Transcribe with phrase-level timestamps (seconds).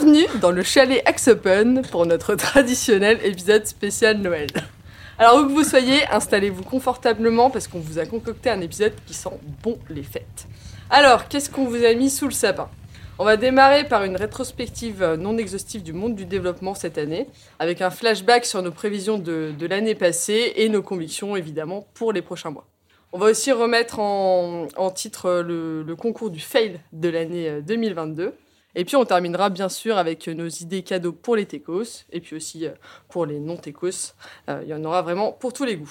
[0.00, 4.46] Bienvenue dans le chalet Axe Open pour notre traditionnel épisode spécial Noël.
[5.18, 9.14] Alors où que vous soyez, installez-vous confortablement parce qu'on vous a concocté un épisode qui
[9.14, 9.30] sent
[9.62, 10.46] bon les fêtes.
[10.88, 12.68] Alors, qu'est-ce qu'on vous a mis sous le sapin?
[13.18, 17.26] On va démarrer par une rétrospective euh, non exhaustive du monde du développement cette année,
[17.58, 22.22] avec un flashback sur nos prévisions de, l'année passée et nos convictions évidemment pour les
[22.22, 22.68] prochains mois.
[23.12, 27.60] On va aussi remettre en, titre euh, le, le concours du fail de l'année euh,
[27.62, 28.34] 2022.
[28.74, 32.36] Et puis on terminera bien sûr avec nos idées cadeaux pour les techos et puis
[32.36, 32.70] aussi euh,
[33.08, 34.12] pour les non-techos.
[34.48, 35.90] Euh, Il y en aura vraiment pour tous les goûts.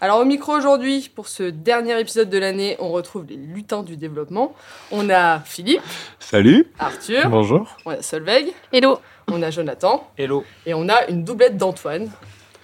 [0.00, 3.96] Alors au micro aujourd'hui, pour ce dernier épisode de l'année, on retrouve les lutins du
[3.96, 4.54] développement.
[4.90, 5.80] On a Philippe,
[6.18, 6.66] Salut.
[6.78, 7.76] Arthur, Bonjour.
[7.86, 8.98] on a Solveig, Hello.
[9.30, 10.44] on a Jonathan Hello.
[10.66, 12.10] et on a une doublette d'Antoine.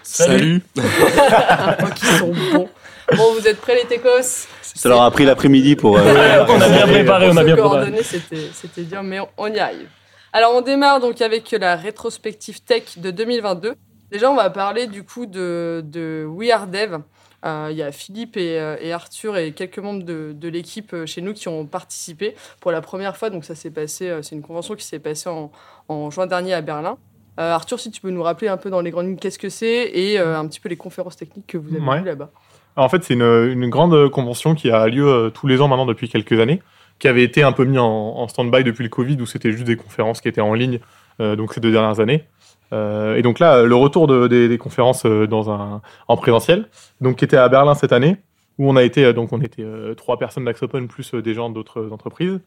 [0.02, 0.62] Salut.
[0.76, 2.68] Oh, qui sont bons.
[3.16, 4.22] Bon, vous êtes prêts les techos
[4.62, 5.96] Ça leur a pris l'après-midi pour.
[5.98, 8.02] euh, on a bien préparé, on a bien préparé.
[8.02, 9.88] c'était c'était dur, mais on, on y arrive.
[10.32, 13.74] Alors, on démarre donc avec la rétrospective tech de 2022.
[14.10, 16.98] Déjà, on va parler du coup de, de We Are Dev.
[17.44, 20.92] Euh, Il y a Philippe et, euh, et Arthur et quelques membres de, de l'équipe
[20.94, 23.28] euh, chez nous qui ont participé pour la première fois.
[23.30, 25.52] Donc, ça s'est passé, c'est une convention qui s'est passée en,
[25.88, 26.96] en juin dernier à Berlin.
[27.38, 29.48] Euh, Arthur, si tu peux nous rappeler un peu dans les grandes lignes qu'est-ce que
[29.48, 31.98] c'est et euh, un petit peu les conférences techniques que vous avez Ouais.
[31.98, 32.30] vues là-bas.
[32.76, 36.08] En fait, c'est une, grande convention qui a lieu euh, tous les ans maintenant depuis
[36.08, 36.60] quelques années,
[36.98, 39.76] qui avait été un peu mis en, stand-by depuis le Covid, où c'était juste des
[39.76, 40.80] conférences qui étaient en ligne,
[41.20, 42.24] euh, donc ces deux dernières années.
[42.72, 46.68] Euh, et donc là, le retour de- des, conférences dans un, en présentiel,
[47.00, 48.16] donc qui était à Berlin cette année,
[48.58, 49.66] où on a été, donc on était
[49.96, 52.40] trois personnes d'Axopen plus des gens d'autres entreprises,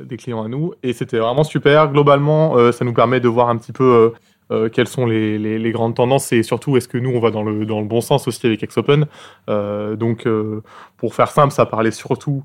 [0.00, 1.90] des clients à nous, et c'était vraiment super.
[1.90, 4.12] Globalement, ça nous permet de voir un petit peu
[4.50, 7.64] euh, quelles sont les, grandes tendances et surtout est-ce que nous on va dans le,
[7.64, 9.06] bon sens aussi avec Exopen.
[9.48, 10.62] Euh, donc euh,
[10.96, 12.42] pour faire simple, ça parlait surtout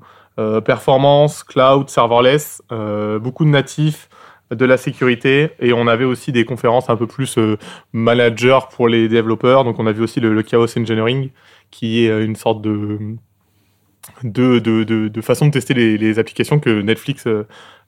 [0.66, 2.60] performance, cloud, serverless,
[3.22, 4.10] beaucoup de natifs,
[4.50, 7.38] de la sécurité et on avait aussi des conférences un peu plus
[7.94, 9.64] manager pour les développeurs.
[9.64, 11.30] Donc on a vu aussi le, Chaos Engineering
[11.70, 13.16] qui est une sorte de
[15.22, 17.26] façon de tester les, les applications que Netflix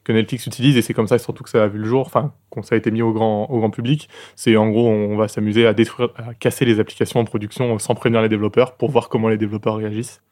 [0.08, 2.32] que Netflix utilise et c'est comme ça surtout que ça a vu le jour, enfin
[2.48, 4.08] qu'on ça a été mis au grand public.
[4.36, 7.94] C'est en gros on va s'amuser à détruire, à casser les applications en production sans
[7.94, 10.22] prévenir les développeurs pour voir comment les développeurs réagissent.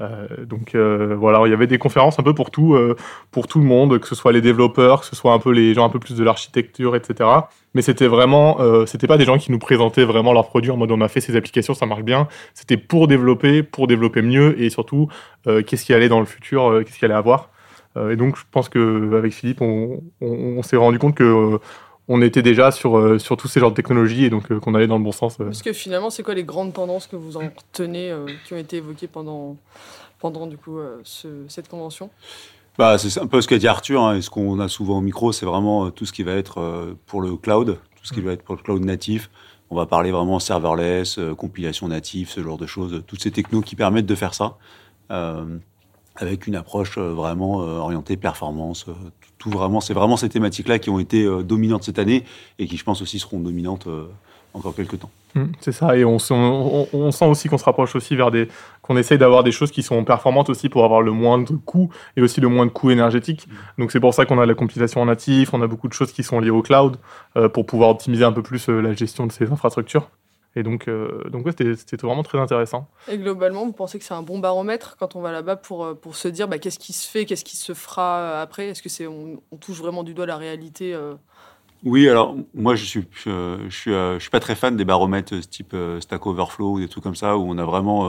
[0.00, 2.96] Euh, donc euh, voilà, il y avait des conférences un peu pour tout, euh,
[3.30, 5.74] pour tout le monde, que ce soit les développeurs, que ce soit un peu les
[5.74, 7.28] gens un peu plus de l'architecture, etc.
[7.74, 10.90] Mais c'était vraiment, c'était pas des gens qui nous présentaient vraiment leurs produits en mode
[10.92, 12.28] on a fait ces applications, ça marche bien.
[12.52, 15.08] C'était pour développer, pour développer mieux et surtout
[15.46, 17.48] qu'est-ce qui allait dans le futur, qu'est-ce qui allait avoir.
[17.96, 20.26] Euh, et donc je pense que avec Philippe, on, on,
[20.58, 21.58] on s'est rendu compte que euh,
[22.08, 24.74] on était déjà sur, euh, sur tous ces genres de technologies et donc euh, qu'on
[24.74, 25.38] allait dans le bon sens.
[25.40, 25.44] euh.
[25.44, 28.58] Parce que finalement, c'est quoi les grandes tendances que vous en retenez, euh, qui ont
[28.58, 29.56] été évoquées pendant,
[30.18, 32.10] pendant du coup, euh, ce- cette convention?
[32.78, 35.00] Bah, c'est un peu ce qu'a dit Arthur, hein, et ce qu'on a souvent au
[35.02, 38.22] micro, c'est vraiment tout ce qui va être euh, pour le cloud, tout ce qui
[38.22, 39.30] va être pour le cloud natif.
[39.70, 43.60] On va parler vraiment serverless, euh, compilation native, ce genre de choses, toutes ces technos
[43.60, 44.56] qui permettent de faire ça,
[45.10, 45.44] euh,
[46.16, 48.86] avec une approche euh, vraiment euh, orientée performance.
[48.88, 48.92] euh,
[49.38, 52.24] tout, vraiment, c'est vraiment ces thématiques-là qui ont été dominantes cette année
[52.60, 53.88] et qui, je pense, aussi seront dominantes
[54.54, 55.10] encore quelques temps.
[55.34, 58.14] Mm, C'est ça, et on, se- on, on- on sent aussi qu'on se rapproche aussi
[58.14, 58.46] vers des.
[58.82, 61.90] qu'on essaye d'avoir des choses qui sont performantes aussi pour avoir le moins de coûts
[62.16, 63.48] et aussi le moins de coûts énergétiques.
[63.78, 66.12] Donc c'est pour ça qu'on a la compilation en natif, on a beaucoup de choses
[66.12, 66.98] qui sont liées au cloud
[67.36, 70.08] euh, pour pouvoir optimiser un peu plus euh, la gestion de ces infrastructures.
[70.54, 72.88] Et donc, euh, donc ouais, c'était vraiment très intéressant.
[73.08, 75.94] Et globalement, vous pensez que c'est un bon baromètre quand on va là-bas pour, euh,
[75.94, 78.68] pour se dire bah, qu'est-ce qui se fait, qu'est-ce qui se fera euh, après?
[78.68, 80.98] Est-ce que c'est on, touche vraiment du doigt la réalité
[81.84, 84.84] Oui, alors moi je suis euh, je suis euh, je suis pas très fan des
[84.84, 88.08] baromètres euh, type Stack Overflow ou des trucs comme ça où on a vraiment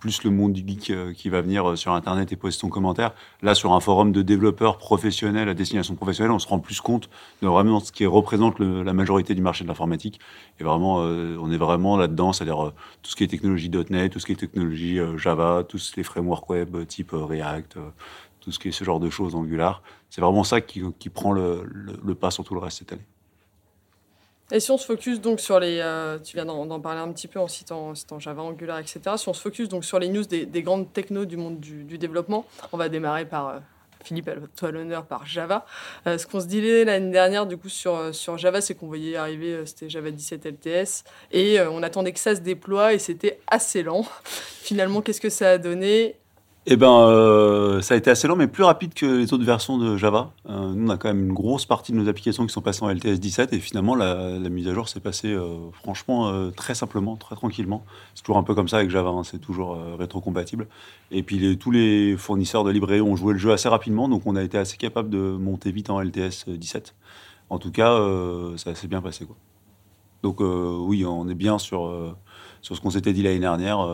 [0.00, 3.12] plus le monde du geek qui va venir sur internet et poser son commentaire.
[3.40, 7.08] Là sur un forum de développeurs professionnels à destination professionnelle, on se rend plus compte
[7.40, 10.20] de vraiment ce qui représente la majorité du marché de l'informatique
[10.58, 12.72] et vraiment on est vraiment là-dedans, c'est-à-dire
[13.02, 16.50] tout ce qui est technologie .NET, tout ce qui est technologie Java, tous les frameworks
[16.50, 17.78] web type React,
[18.40, 19.82] tout ce qui est ce genre de choses Angular.
[20.08, 23.06] C'est vraiment ça qui, qui prend le, le, pas sur tout le reste cette année.
[24.52, 25.78] Et si on se focus donc sur les.
[25.80, 29.00] euh, tu viens d'en parler un petit peu en citant, Java, Angular, etc.
[29.16, 31.98] Si on se focus donc sur les news des, des grandes technos du monde du,
[31.98, 33.58] développement, on va démarrer par, euh,
[34.02, 35.66] Philippe toi l'honneur par Java.
[36.06, 39.64] ce qu'on se disait l'année dernière du coup sur, sur Java, c'est qu'on voyait arriver,
[39.66, 44.04] c'était Java 17 LTS, et on attendait que ça se déploie et c'était assez lent.
[44.24, 46.16] Finalement, qu'est-ce que ça a donné?
[46.66, 49.78] Eh ben, euh, ça a été assez lent, mais plus rapide que les autres versions
[49.78, 50.30] de Java.
[50.48, 52.84] Euh, nous, on a quand même une grosse partie de nos applications qui sont passées
[52.84, 57.16] en LTS 17, et finalement, la, mise à jour s'est passée euh, franchement très simplement,
[57.16, 57.84] très tranquillement.
[58.14, 60.68] C'est toujours un peu comme ça avec Java, hein, c'est toujours rétrocompatible.
[61.10, 64.36] Et puis, tous les fournisseurs de librairies ont joué le jeu assez rapidement, donc on
[64.36, 66.94] a été assez capable de monter vite en LTS 17.
[67.48, 67.98] En tout cas,
[68.56, 69.26] ça s'est bien passé.
[70.22, 72.14] Donc, oui, on est bien sur
[72.62, 73.86] sur ce qu'on s'était dit l'année dernière,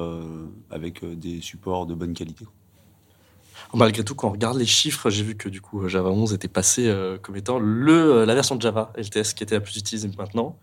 [0.71, 2.47] avec des supports de bonne qualité.
[3.75, 6.49] Malgré tout, quand on regarde les chiffres, j'ai vu que du coup Java 11 était
[6.49, 9.77] passé euh, comme étant le, euh, la version de Java LTS qui était la plus
[9.77, 10.57] utilisée maintenant,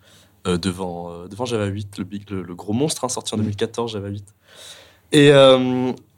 [0.48, 4.26] euh, devant, devant Java 8, le, le, gros monstre hein, sorti en 2014, Java 8.
[5.12, 5.32] Et,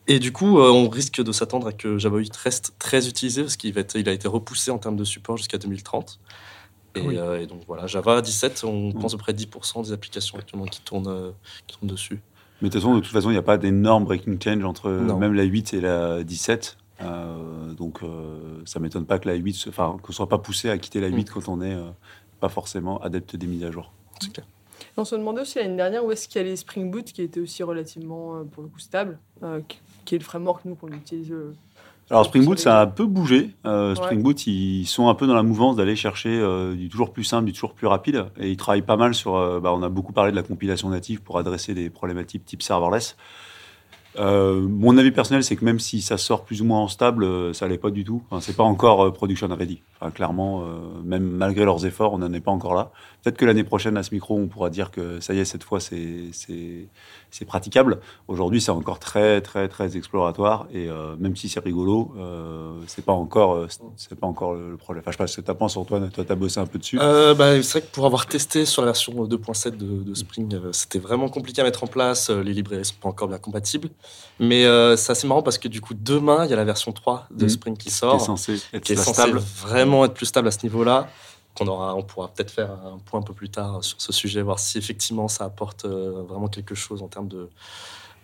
[0.07, 3.57] et du coup, on risque de s'attendre à que Java 8 reste très utilisé parce
[3.57, 6.19] qu'il il a été repoussé en termes de support jusqu'à 2030.
[6.95, 10.65] Et, et, donc voilà, Java 17, on pense à peu près 10% des applications actuellement
[10.65, 11.33] qui tournent,
[11.67, 12.21] qui tournent dessus.
[12.61, 14.89] Mais de toute façon, de toute façon, il n'y a pas d'énorme breaking change entre
[14.89, 16.77] même la 8 et la 17.
[17.01, 20.77] Euh, donc, euh, ça m'étonne pas que la 8, enfin, qu'on soit pas poussé à
[20.77, 21.33] quitter la 8 mm.
[21.33, 21.89] quand on n'est euh,
[22.39, 23.91] pas forcément adepte des mises à jour.
[24.21, 24.47] C'est clair.
[24.97, 27.21] On se demandait aussi l'année dernière où est-ce qu'il y a les Spring Boot qui
[27.21, 29.19] étaient aussi relativement, pour le coup, stable,
[30.05, 31.33] qui est le framework, nous, qu'on utilise
[32.11, 33.49] alors Spring Boot, ça a un peu bougé.
[33.65, 37.11] Euh, Spring Boot, ils sont un peu dans la mouvance d'aller chercher euh, du toujours
[37.11, 38.25] plus simple, du toujours plus rapide.
[38.37, 39.35] Et ils travaillent pas mal sur...
[39.35, 42.61] Euh, bah, on a beaucoup parlé de la compilation native pour adresser des problématiques type
[42.61, 43.17] serverless.
[44.19, 47.23] Euh, mon avis personnel, c'est que même si ça sort plus ou moins en stable,
[47.23, 48.23] euh, ça l'est pas du tout.
[48.29, 49.81] Enfin, c'est pas encore euh, production ready.
[50.13, 50.63] Clairement,
[51.03, 52.91] même malgré leurs efforts, on n'en est pas encore là.
[53.23, 55.63] Peut-être que l'année prochaine, à ce micro, on pourra dire que ça y est, cette
[55.63, 57.99] fois, c'est praticable.
[58.27, 62.13] Aujourd'hui, c'est encore très très très exploratoire et même si c'est rigolo,
[62.85, 63.65] c'est pas encore
[63.95, 65.01] c'est pas encore le problème.
[65.01, 66.11] Enfin, je sais pas ce que tu penses, Antoine.
[66.11, 66.97] Toi, tu as bossé un peu dessus.
[66.97, 70.99] Bah, c'est vrai que pour avoir testé sur la version 2.7 de, de, Spring, c'était
[70.99, 72.29] vraiment compliqué à mettre en place.
[72.29, 73.89] Les librairies sont pas encore bien compatibles.
[74.39, 76.91] Mais euh, c'est assez marrant parce que du coup, demain, il y a la version
[76.91, 77.49] 3 de mmh.
[77.49, 78.17] Spring qui sort.
[78.17, 79.39] Qui est censé être qui est stable.
[79.39, 81.07] vraiment être plus stable à ce niveau-là.
[81.61, 84.41] On, aura, on pourra peut-être faire un point un peu plus tard sur ce sujet,
[84.41, 87.49] voir si effectivement ça apporte euh, vraiment quelque chose en termes de,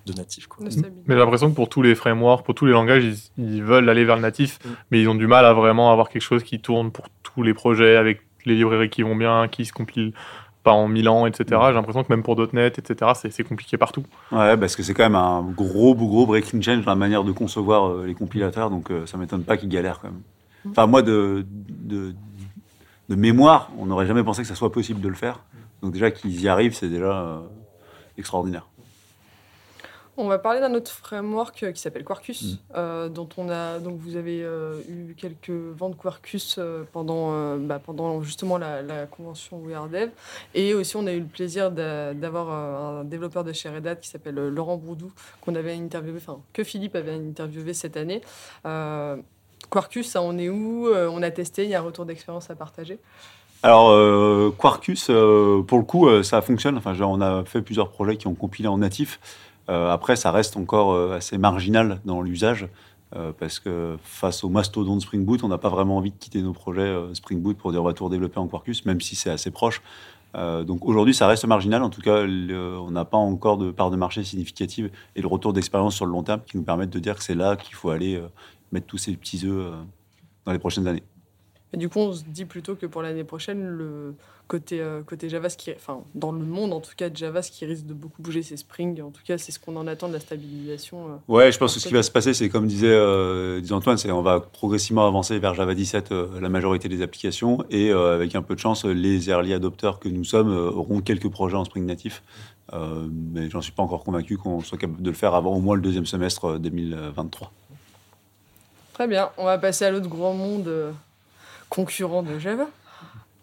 [0.06, 0.48] de natif.
[0.48, 0.66] Quoi.
[0.66, 0.72] Mais
[1.08, 3.06] j'ai l'impression que pour tous les frameworks, pour tous les langages,
[3.38, 4.70] ils, veulent aller vers le natif, mmh.
[4.92, 7.54] mais ils ont du mal à vraiment avoir quelque chose qui tourne pour tous les
[7.54, 10.14] projets, avec les librairies qui vont bien, qui se compilent
[10.64, 11.44] pas en Milan, etc.
[11.50, 11.68] Mm.
[11.68, 14.04] J'ai l'impression que même pour .NET, etc., c'est compliqué partout.
[14.32, 17.32] Ouais, parce que c'est quand même un gros, gros breaking change dans la manière de
[17.32, 20.22] concevoir euh, les compilateurs, donc euh, ça m'étonne pas qu'ils galèrent quand même.
[20.66, 20.70] Mm.
[20.72, 22.14] Enfin, moi, de, de,
[23.10, 25.40] de mémoire, on n'aurait jamais pensé que ça soit possible de le faire.
[25.82, 27.40] Donc déjà qu'ils y arrivent, c'est déjà euh,
[28.18, 28.68] extraordinaire.
[30.18, 32.58] On va parler d'un autre framework euh, qui s'appelle Quarkus, mm.
[32.76, 36.60] euh, dont on a donc vous avez euh, eu quelques ventes Quarkus
[36.92, 40.10] pendant bah, pendant justement la, convention WeAreDev
[40.54, 42.50] et aussi on a eu le plaisir d'avoir
[43.00, 45.12] un développeur de chez Red Hat qui s'appelle Laurent Bourdou
[45.42, 48.22] qu'on avait interviewé, enfin que Philippe avait interviewé cette année.
[48.64, 52.56] Quarkus, ça on est où On a testé, il y a un retour d'expérience à
[52.56, 53.00] partager?
[53.64, 53.90] Alors
[54.58, 56.78] Quarkus, pour le coup, ça fonctionne.
[56.78, 59.20] Enfin, genre, on a fait plusieurs projets qui ont compilé en natif.
[59.70, 62.68] Euh, après, ça reste encore euh, assez marginal dans l'usage.
[63.14, 66.16] Euh, parce que face au mastodon de Spring Boot, on n'a pas vraiment envie de
[66.18, 69.18] quitter nos projets Spring Boot pour dire on va tout redévelopper en Quarkus, même si
[69.18, 69.82] c'est assez proche.
[70.34, 71.84] donc aujourd'hui, ça reste marginal.
[71.84, 75.52] En tout cas, on n'a pas encore de part de marché significative et le retour
[75.52, 77.90] d'expérience sur le long terme qui nous permettent de dire que c'est là qu'il faut
[77.90, 78.22] aller
[78.72, 79.74] mettre tous ces petits œufs
[80.46, 81.04] dans les prochaines années.
[81.74, 84.14] Et du coup, on se dit plutôt que pour l'année prochaine, le
[84.48, 87.42] côté, euh, côté Java, ce qui, enfin, dans le monde en tout cas de Java,
[87.42, 89.02] ce qui risque de beaucoup bouger, c'est Spring.
[89.02, 91.06] En tout cas, c'est ce qu'on en attend de la stabilisation.
[91.06, 93.74] Euh, ouais, je pense que ce qui va se passer, c'est comme disait, euh, disait
[93.74, 96.12] Antoine, c'est on va progressivement avancer vers Java 17
[96.42, 100.26] la majorité des applications et avec un peu de chance, les early adopters que nous
[100.26, 102.22] sommes auront quelques projets en Spring natif.
[102.74, 105.76] mais j'en suis pas encore convaincu qu'on soit capable de le faire avant au moins
[105.76, 107.52] le deuxième semestre 2023.
[108.94, 110.94] Très bien, on va passer à l'autre grand monde
[111.72, 112.68] concurrent de Java.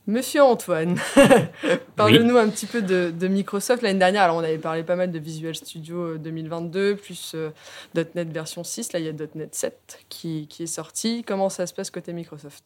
[0.06, 0.98] Monsieur Antoine,
[1.96, 3.82] parle-nous un petit peu de, Microsoft.
[3.82, 7.50] L'année dernière, alors on avait parlé pas mal de Visual Studio 2022, euh, plus euh,
[7.94, 8.92] .NET version 6.
[8.92, 11.24] Là, il y a .NET 7 qui, qui, est sorti.
[11.26, 12.64] Comment ça se passe côté Microsoft?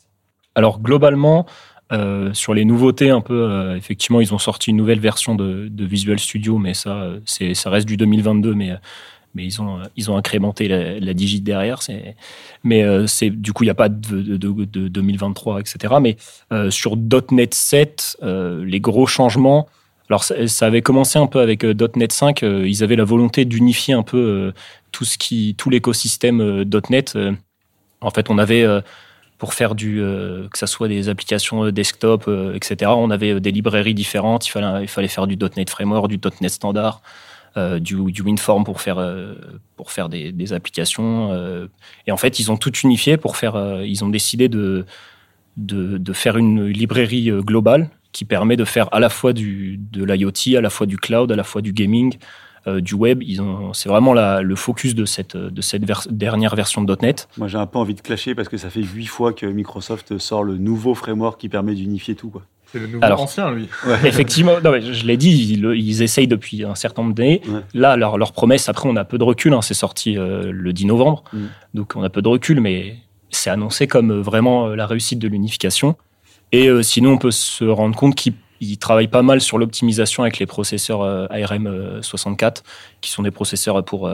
[0.55, 1.47] Alors, globalement,
[1.93, 5.85] euh, sur les nouveautés, un peu, effectivement, ils ont sorti une nouvelle version de, de
[5.85, 8.55] Visual Studio, mais ça, c'est, ça reste du 2022.
[8.55, 8.73] Mais
[9.35, 11.81] mais ils ont, ils ont incrémenté la, la digit derrière.
[12.65, 15.95] Mais euh, c'est, du coup, il n'y a pas de, de, de, 2023, etc.
[16.01, 16.17] Mais
[16.53, 16.97] euh, sur
[17.31, 19.69] .NET 7, euh, les gros changements,
[20.09, 24.03] alors ça, avait commencé un peu avec .NET 5, ils avaient la volonté d'unifier un
[24.03, 24.53] peu
[24.91, 27.17] tout ce qui, tout l'écosystème .NET
[28.03, 28.83] En fait, on avait euh,
[29.39, 30.03] pour faire du
[30.51, 32.91] que ça soit des applications desktop, etc.
[32.95, 34.47] On avait des librairies différentes.
[34.47, 37.01] Il fallait il fallait faire du .NET Framework, du .NET Standard.
[37.57, 38.99] Du, du WinForm pour faire
[39.77, 41.33] pour faire des, applications
[42.07, 44.87] et en fait ils ont tout unifié pour faire ils ont décidé de
[45.57, 50.57] de, faire une librairie globale qui permet de faire à la fois du, de l'IoT,
[50.57, 52.17] à la fois du cloud, à la fois du gaming,
[52.67, 53.23] euh, du web.
[53.73, 57.29] C'est vraiment la, le focus de cette, de cette dernière version de .NET.
[57.39, 60.19] Moi, j'ai un peu envie de clasher parce que ça fait huit fois que Microsoft
[60.19, 62.33] sort le nouveau framework qui permet d'unifier tout.
[62.73, 63.69] C'est le nouveau ancien, lui.
[64.05, 67.43] Effectivement, non, je l'ai dit, ils, ils, essayent depuis un certain nombre d'années.
[67.75, 69.53] Là, leur, leur, promesse, après, on a peu de recul.
[69.53, 71.25] Hein, c'est sorti euh, le 10 novembre.
[71.33, 71.39] Mm.
[71.75, 72.97] Donc, on a peu de recul, mais
[73.31, 75.97] c'est annoncé comme vraiment la réussite de l'unification.
[76.53, 80.39] Et euh, sinon, on peut se rendre compte qu'ils travaillent pas mal sur l'optimisation avec
[80.39, 82.63] les processeurs euh, ARM 64, euh,
[83.01, 84.11] qui sont des processeurs pour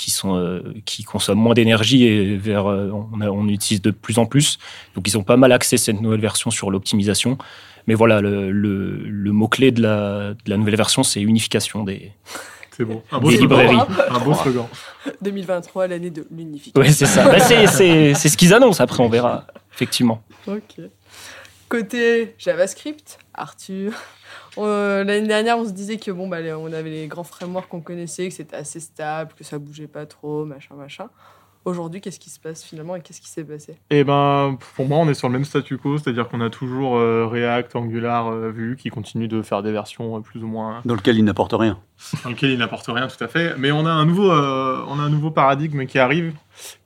[0.00, 4.58] qui sont qui consomment moins d'énergie et vers on, on, utilise de plus en plus.
[4.94, 7.38] Donc ils ont pas mal axé cette nouvelle version sur l'optimisation.
[7.86, 11.84] Mais voilà, le, le, le mot clé de la, de la nouvelle version, c'est unification
[11.84, 12.12] des.
[12.76, 13.02] C'est bon.
[13.12, 13.76] Un beau librairies.
[14.08, 14.66] Un beau slogan.
[15.20, 16.80] 2023, l'année de l'unification.
[16.80, 17.24] Oui, c'est ça.
[17.28, 18.82] bah, c'est ce qu'ils annoncent.
[18.82, 19.46] Après, on verra.
[19.74, 20.22] Effectivement.
[20.46, 20.80] Ok.
[21.68, 23.92] Côté JavaScript, Arthur.
[24.58, 27.80] Euh, l'année dernière, on se disait que bon, bah, on avait les grands frameworks qu'on
[27.80, 31.08] connaissait, que c'était assez stable, que ça bougeait pas trop, machin, machin.
[31.66, 33.76] Aujourd'hui, qu'est-ce qui se passe finalement et qu'est-ce qui s'est passé?
[33.90, 36.96] Eh ben, pour moi, on est sur le même statu quo, c'est-à-dire qu'on a toujours
[36.96, 40.80] euh, React, Angular, euh, Vue qui continuent de faire des versions plus ou moins.
[40.86, 41.78] Dans lequel ils n'apportent rien.
[42.24, 43.54] Dans lequel ils n'apportent rien, tout à fait.
[43.58, 46.32] Mais on a un nouveau, on a un nouveau paradigme qui arrive,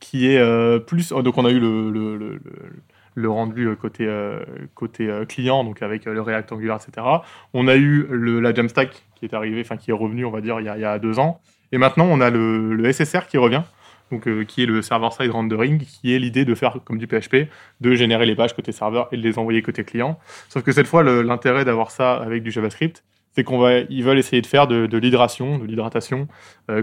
[0.00, 1.10] qui est plus.
[1.10, 2.82] donc, on a eu le, le, le le
[3.22, 4.40] rendu euh, côté, euh,
[4.74, 7.06] côté euh, client, donc avec le React Angular, etc.
[7.52, 10.40] On a eu le, la Jamstack qui est arrivé, enfin qui est revenu, on va
[10.40, 11.40] dire, il y a, deux ans.
[11.72, 13.62] Et maintenant, on a le, le SSR qui revient,
[14.10, 17.48] donc qui est le server-side rendering, qui est l'idée de faire comme du PHP,
[17.80, 20.18] de générer les pages côté serveur et de les envoyer côté client.
[20.48, 23.02] Sauf que cette fois, l'intérêt d'avoir ça avec du JavaScript,
[23.34, 26.28] c'est qu'on va, ils veulent essayer de faire de, l'hydration, de l'hydratation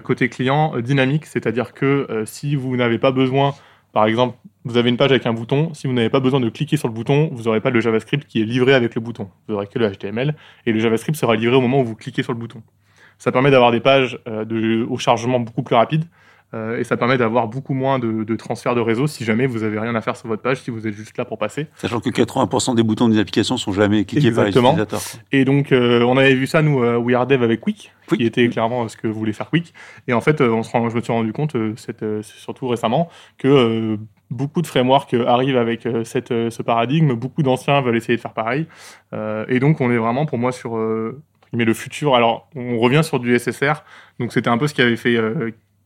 [0.03, 3.53] côté client dynamique, c'est-à-dire que si vous n'avez pas besoin
[3.93, 5.74] par exemple, vous avez une page avec un bouton.
[5.74, 8.27] Si vous n'avez pas besoin de cliquer sur le bouton, vous n'aurez pas le JavaScript
[8.27, 9.29] qui est livré avec le bouton.
[9.48, 12.24] Vous n'aurez que le HTML et le JavaScript sera livré au moment où vous cliquez
[12.24, 12.62] sur le bouton.
[13.17, 16.05] Ça permet d'avoir des pages euh, au chargement beaucoup plus rapide
[16.53, 19.60] euh, et ça permet d'avoir beaucoup moins de, de transferts de réseau si jamais vous
[19.60, 21.67] n'avez rien à faire sur votre page, si vous êtes juste là pour passer.
[21.75, 25.01] Sachant que 80% des boutons des applications sont jamais cliqués par les utilisateurs.
[25.31, 28.25] Et donc, euh, on avait vu ça, nous, euh, We Are Dev avec Quick, qui
[28.25, 29.74] était clairement ce que voulait faire Quick.
[30.08, 33.98] Et en fait, on se rend, je me suis rendu compte, cette, surtout récemment, que
[34.29, 38.65] beaucoup de frameworks arrivent avec cette, ce paradigme, beaucoup d'anciens veulent essayer de faire pareil.
[39.48, 40.77] et donc, on est vraiment, pour moi, sur
[41.53, 42.15] mais le futur.
[42.15, 43.84] Alors, on revient sur du SSR.
[44.20, 45.17] Donc, c'était un peu ce qui avait fait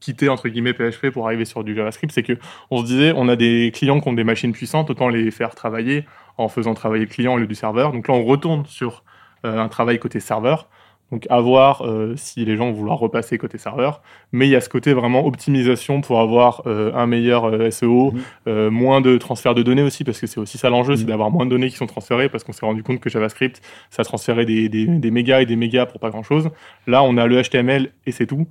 [0.05, 2.33] quitter entre guillemets PHP pour arriver sur du JavaScript, c'est que
[2.69, 5.55] on se disait on a des clients qui ont des machines puissantes, autant les faire
[5.55, 6.05] travailler
[6.37, 7.91] en faisant travailler le client au lieu du serveur.
[7.91, 9.03] Donc là on retourne sur
[9.45, 10.69] euh, un travail côté serveur.
[11.11, 14.55] Donc à voir euh, si les gens vont vouloir repasser côté serveur, mais il y
[14.55, 18.11] a ce côté vraiment optimisation pour avoir euh, un meilleur SEO,
[18.45, 18.67] mmh.
[18.69, 20.97] moins de transfert de données aussi, parce que c'est aussi ça l'enjeu, mmh.
[20.97, 23.61] c'est d'avoir moins de données qui sont transférées, parce qu'on s'est rendu compte que JavaScript,
[23.89, 26.49] ça transférait des, des, des mégas et des mégas pour pas grand-chose.
[26.87, 28.47] Là, on a le HTML et c'est tout.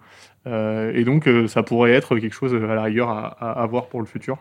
[0.46, 3.88] Euh, et donc, euh, ça pourrait être quelque chose à la rigueur à, à, voir
[3.88, 4.38] pour le futur.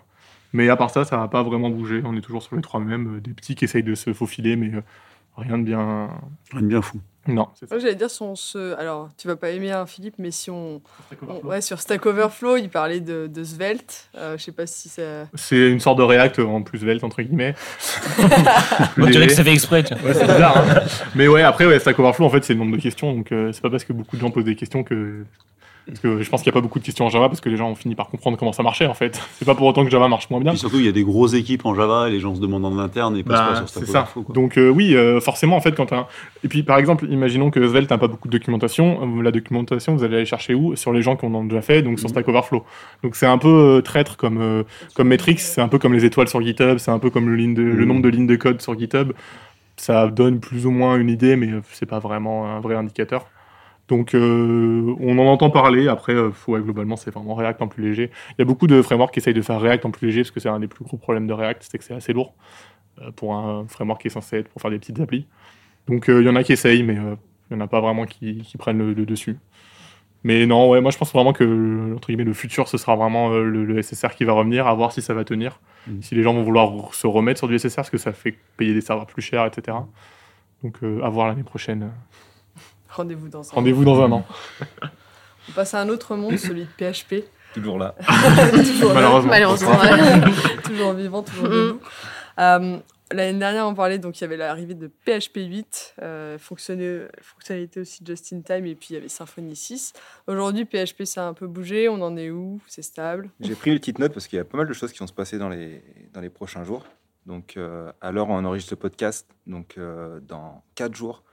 [0.52, 2.02] Mais à part ça, ça va pas vraiment bouger.
[2.06, 4.56] On est toujours sur les trois mêmes, euh, des petits qui essayent de se faufiler,
[4.56, 4.72] mais
[5.38, 6.10] rien de bien.
[6.52, 7.00] Rien de bien fou.
[7.26, 7.48] Non.
[7.70, 8.76] Moi, j'allais dire, si on se.
[8.76, 10.82] Alors, tu vas pas aimer, hein, Philippe, mais si on.
[11.44, 14.10] Ouais, sur Stack Overflow, il parlait de, de Svelte.
[14.16, 15.28] Euh, je sais pas si ça.
[15.34, 17.56] C'est une sorte de React en plus Svelte, entre guillemets.
[18.98, 19.84] on dirait que ça fait exprès.
[20.04, 20.58] Ouais, c'est bizarre.
[20.58, 20.82] Hein.
[21.16, 23.14] mais ouais, après, ouais, Stack Overflow, en fait, c'est le nombre de questions.
[23.14, 25.24] Donc, c'est pas parce que beaucoup de gens posent des questions que
[25.86, 27.50] parce que je pense qu'il n'y a pas beaucoup de questions en Java parce que
[27.50, 29.22] les gens ont fini par comprendre comment ça marchait en fait.
[29.38, 30.54] C'est pas pour autant que Java marche moins bien.
[30.54, 32.66] Et surtout, il y a des grosses équipes en Java et les gens se demandent
[32.66, 34.08] en interne et pas bah, sur ça.
[34.30, 36.08] Donc euh, oui, euh, forcément en fait quand un...
[36.44, 39.22] Et puis par exemple, imaginons que Svelte n'a pas beaucoup de documentation.
[39.22, 40.76] La documentation, vous allez aller chercher où?
[40.78, 42.14] Sur les gens qui en ont déjà fait, donc sur mhm.
[42.14, 42.64] Stack Overflow.
[43.04, 44.64] Donc c'est un peu euh, traître comme,
[44.96, 47.36] comme Metrics, c'est un peu comme les étoiles sur GitHub, c'est un peu comme le,
[47.36, 47.86] ligne le mhm.
[47.86, 49.12] nombre de lignes de code sur GitHub.
[49.76, 53.26] Ça donne plus ou moins une idée, mais c'est pas vraiment un vrai indicateur.
[53.88, 55.88] Donc euh, on en entend parler.
[55.88, 58.12] Après, euh, globalement, c'est vraiment React en plus léger.
[58.32, 60.32] Il y a beaucoup de frameworks qui essayent de faire React en plus léger parce
[60.32, 62.34] que c'est un des plus gros problèmes de React, c'est que c'est assez lourd
[63.02, 65.28] euh, pour un framework qui est censé être pour faire des petites applis.
[65.88, 68.42] Donc il y en a qui essayent, mais il n'y en a pas vraiment qui,
[68.58, 69.38] prennent le, dessus.
[70.24, 73.32] Mais non, ouais, moi je pense vraiment que entre guillemets, le futur, ce sera vraiment
[73.32, 75.60] le, SSR qui va revenir, à voir si ça va tenir.
[75.88, 76.02] Mm.
[76.02, 78.74] Si les gens vont vouloir se remettre sur du SSR parce que ça fait payer
[78.74, 79.76] des serveurs plus chers, etc.
[80.64, 81.92] Donc à voir l'année prochaine.
[82.98, 84.26] Rendez-vous dans un Rendez-vous dans un an.
[85.50, 87.26] On passe à un autre monde, celui de PHP.
[87.54, 87.96] Toujours là.
[88.52, 89.30] toujours, Malheureusement.
[89.32, 89.78] Malheureusement.
[90.64, 91.52] toujours vivant, toujours Mm.
[91.52, 91.80] debout.
[92.40, 92.78] Euh,
[93.12, 98.04] L'année dernière, on parlait, donc il y avait l'arrivée de PHP 8, euh, fonctionnalité aussi
[98.04, 99.94] just in time, et puis il y avait Symfony 6.
[100.26, 101.90] Aujourd'hui, PHP, ça a un peu bougé.
[101.90, 102.60] On en est où?
[102.66, 103.30] C'est stable?
[103.40, 105.06] J'ai pris une petite note parce qu'il y a pas mal de choses qui vont
[105.06, 105.84] se passer dans les,
[106.14, 106.86] dans les prochains jours.
[107.28, 111.24] Donc, euh, à l'heure où on enregistre le podcast, donc euh, dans 4 jours,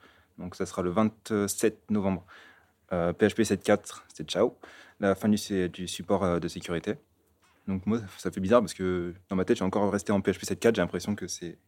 [0.40, 2.24] donc ça sera le 27 novembre.
[2.92, 4.56] Euh, PHP 7.4, c'est ciao.
[4.98, 5.36] La fin du,
[5.86, 6.94] support euh, de sécurité.
[7.68, 10.42] Donc, moi, ça fait bizarre parce que dans ma tête, j'ai encore resté en PHP
[10.42, 10.74] 7.4.
[10.74, 11.58] J'ai l'impression que c'est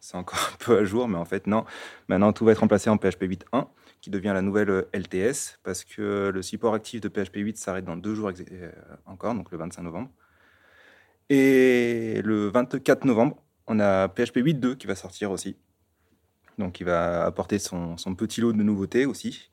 [0.00, 1.64] c'est encore un peu à jour, mais en fait, non.
[2.08, 3.66] Maintenant, tout va être remplacé en PHP 8.1,
[4.00, 7.84] qui devient la nouvelle euh, LTS, parce que le support actif de PHP 8 s'arrête
[7.84, 8.72] dans deux jours euh,
[9.06, 10.10] encore, donc le 25 novembre.
[11.30, 15.56] Et le 24 novembre, on a PHP 8.2 qui va sortir aussi.
[16.58, 19.50] Donc, il va apporter son, petit lot de nouveautés aussi.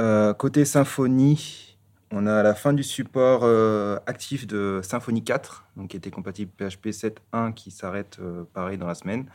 [0.00, 1.78] Euh, côté Symfony,
[2.10, 6.52] on a la fin du support euh, actif de Symfony 4, donc qui était compatible
[6.56, 9.26] PHP 7.1 qui s'arrête euh, pareil dans la semaine.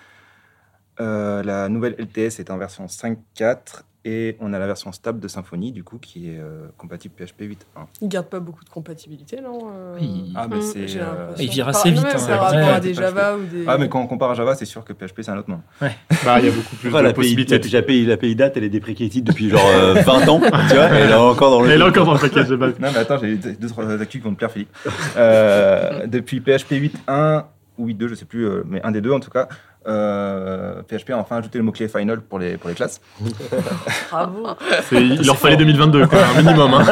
[1.00, 5.72] La nouvelle LTS est en version 5.4 et on a la version stable de Symfony
[5.72, 7.56] du coup qui est euh, compatible PHP 8.1.
[8.02, 10.62] Ils gardent pas beaucoup de compatibilité, non euh, Il- Ah, mais Mm.
[10.62, 10.80] c'est.
[11.00, 11.36] Euh, l'impression.
[11.44, 12.36] Il vire Par- assez vite, mais hein, par ouais.
[12.58, 13.00] rapport à Ouais, des PHP.
[13.02, 13.64] Java ou des.
[13.68, 15.62] Ah, mais quand on compare à Java, c'est sûr que PHP c'est un autre monde.
[16.26, 17.60] Bah, il y a beaucoup plus Après, de la, pays, possibilités.
[17.60, 21.02] la, l'API l'API date, elle est déprecated depuis genre euh, 20 ans, tu vois, et
[21.02, 21.70] elle est encore dans le.
[21.70, 22.80] Elle est encore dans le package de base.
[22.80, 24.76] Non, mais attends, j'ai deux, trois actus qui vont te plaire, Philippe.
[25.18, 26.72] Euh, depuis PHP
[27.08, 27.44] 8.1
[27.78, 29.48] ou 8.2, je sais plus, euh, mais un des deux en tout cas,
[29.88, 33.02] euh, PHP a enfin ajouté le mot-clé final pour les, pour les classes.
[34.12, 34.48] Bravo.
[34.90, 36.74] C'est- Il leur fallait 2022, quoi, un minimum.
[36.74, 36.86] Hein.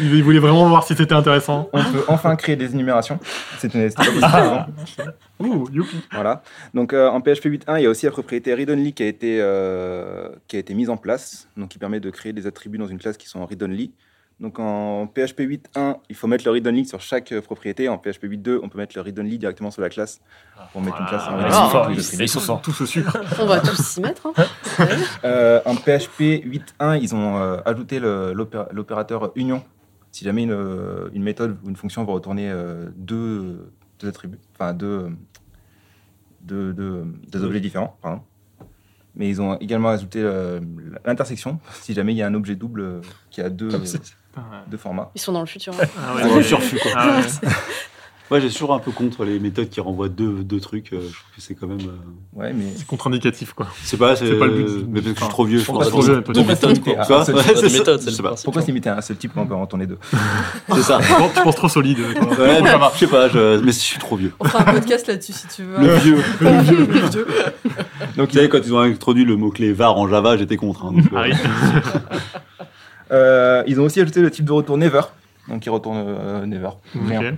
[0.00, 1.68] Ils voulaient vraiment voir si c'était intéressant.
[1.72, 3.18] On peut enfin créer des énumérations.
[3.58, 4.66] C'était pas possible avant.
[5.40, 6.00] Ouh, youpi.
[6.12, 6.42] Voilà.
[6.74, 9.38] Donc euh, en PHP 8.1, il y a aussi la propriété read-only qui a été
[9.40, 12.86] euh, qui a été mise en place, donc qui permet de créer des attributs dans
[12.88, 13.92] une classe qui sont read-only.
[14.40, 17.88] Donc en PHP 8.1, il faut mettre le read-only sur chaque euh, propriété.
[17.88, 20.20] En PHP 8.2, on peut mettre le read-only directement sur la classe
[20.72, 21.48] pour mettre une classe en Voilà.
[21.66, 21.96] read-only.
[21.96, 22.62] Ils sont ils- ils.
[22.62, 23.18] Tous sucre.
[23.40, 24.28] On va tous s'y mettre.
[24.28, 24.86] hein.
[25.24, 29.62] Euh, en PHP 8.1, ils ont euh, ajouté l'opérateur union.
[30.12, 34.72] Si jamais une, une méthode ou une fonction va retourner euh, deux, deux attributs, enfin
[34.72, 35.08] deux,
[36.40, 38.22] deux, deux- deux objets différents, pardon.
[39.16, 40.60] Mais ils ont également ajouté euh,
[41.04, 43.68] l'intersection, si jamais il y a un objet double euh, qui a deux,
[44.70, 45.10] deux formats.
[45.14, 45.72] Ils sont dans le futur.
[45.80, 45.86] hein.
[45.98, 46.90] Ah Ouais, le surfus, quoi.
[46.96, 47.48] Ah ouais.
[48.30, 50.92] Ouais, j'ai toujours un peu contre les méthodes qui renvoient deux, deux trucs.
[50.92, 51.78] euh, je trouve que c'est quand même.
[51.80, 53.68] euh, Ouais, mais C'est contre-indicatif, quoi.
[53.82, 54.86] C'est pas, c'est pas le but.
[54.88, 55.92] Mais parce que je suis trop vieux, je Pourquoi pense.
[55.92, 56.92] trop vieux, toi, Deux tu- méthodes, quoi.
[56.98, 57.68] Ah, Quoi c'est- Ouais, Pas de
[58.10, 58.34] c'est pas.
[58.44, 59.98] pourquoi se limiter à un seul type quand on peut en tourner deux
[60.74, 60.98] C'est ça.
[61.00, 61.98] Tu penses- tu trop solide.
[62.00, 63.58] Ouais, mais je sais pas, je...
[63.60, 64.32] mais je suis trop vieux.
[64.40, 65.78] On fera un podcast là-dessus si tu veux.
[65.78, 66.16] Le vieux.
[66.40, 66.86] Le vieux.
[66.86, 67.26] Le vieux.
[68.16, 70.84] Donc, Vous savez, quand ils ont introduit le mot-clé var en Java, j'étais contre.
[70.84, 71.04] hein, donc,
[73.10, 75.00] euh, Ah ils ont aussi ajouté le type de retour never,
[75.48, 76.70] donc ils retournent euh, never.
[77.06, 77.34] Rien.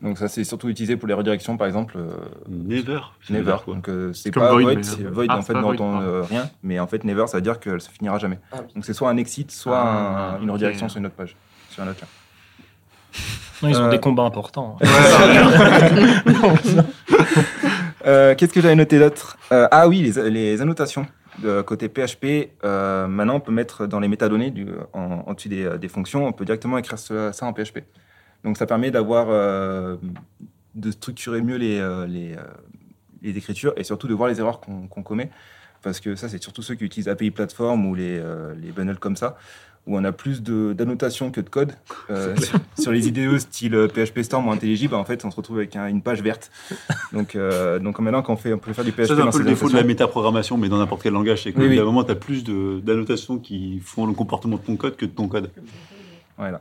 [0.00, 1.96] Donc ça c'est surtout utilisé pour les redirections par exemple.
[1.98, 2.10] euh,
[2.48, 3.00] Never.
[3.30, 3.56] Never.
[3.64, 5.92] quoi Donc euh, c'est pas void, void, mais- c'est void Ah, en c'est fait retourne
[5.94, 6.06] pardon.
[6.06, 8.38] euh, rien, mais en fait never ça veut dire que ça finira jamais.
[8.52, 8.72] Ah oui.
[8.76, 11.34] Donc c'est soit un exit, soit Ah, un- une redirection sur une autre page,
[11.70, 12.06] sur un autre lien.
[13.60, 14.78] Non, ils ont Euh, des combats importants.
[18.06, 19.36] Euh, Qu'est-ce que j'avais noté d'autre?
[19.52, 21.06] Euh, Ah oui, les, les annotations.
[21.66, 25.64] Côté PHP, euh, maintenant on peut mettre dans les métadonnées du, en, en dessus des,
[25.64, 27.80] euh, des fonctions, on peut directement écrire ça, en PHP.
[28.44, 29.96] Donc ça permet d'avoir euh,
[30.74, 31.80] de structurer mieux les,
[33.22, 35.30] les, écritures et surtout de voir les erreurs qu'on commet.
[35.82, 38.20] Parce que ça, c'est surtout ceux qui utilisent API Platform ou les,
[38.56, 39.36] les bundles comme ça,
[39.88, 41.72] où on a plus de- d'annotations que de code.
[42.10, 45.30] Euh, sur, sur les IDE style euh, PHP Storm ou IntelliJ, bah, en fait, on
[45.30, 46.50] se retrouve avec un- une page verte.
[47.12, 49.30] Donc, euh, donc maintenant, quand on, fait, on peut faire du PHP Ça, c'est un
[49.30, 51.42] peu le défaut de la annotations, métaprogrammation, mais dans n'importe quel langage.
[51.42, 51.76] C'est qu'au Oui, oui.
[51.76, 55.10] d'un moment, tu as plus d'annotations qui font le comportement de ton code que de
[55.10, 55.50] ton code.
[56.36, 56.60] Voilà.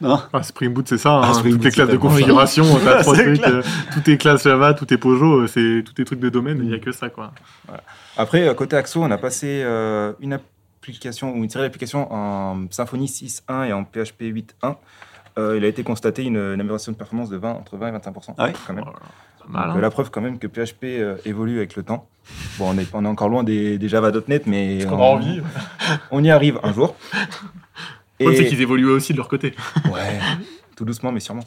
[0.00, 1.20] Non Ah, Spring Boot, c'est ça.
[1.22, 1.34] Ah, hein.
[1.34, 3.42] Spring toutes Boot, les classes de configuration, t'as trois trucs.
[3.46, 6.58] euh, Tout est classe Java, tout est Pojo, euh, c'est tous tes trucs de domaine,
[6.62, 7.32] il n'y a que ça, quoi.
[8.16, 10.32] Après, euh, côté Axo, on a passé euh, une
[10.82, 14.76] application ou une série d'applications en Symfony 6.1 et en PHP 8.1.
[15.38, 17.90] Euh, il a été constaté une, une amélioration de performance de 20, entre 20 et
[17.92, 18.84] 25 Ah oui quand même.
[18.84, 18.98] Voilà.
[19.48, 19.80] Mal, Donc, hein.
[19.80, 22.06] la preuve quand même que PHP euh, évolue avec le temps.
[22.58, 25.40] Bon, on est, on est encore loin des, des Java.net, mais a on, envie.
[26.12, 26.94] on y arrive un jour.
[28.20, 29.54] Le problème, c'est qu'ils évoluaient aussi de leur côté.
[29.92, 30.20] Ouais,
[30.76, 31.44] tout doucement, mais sûrement.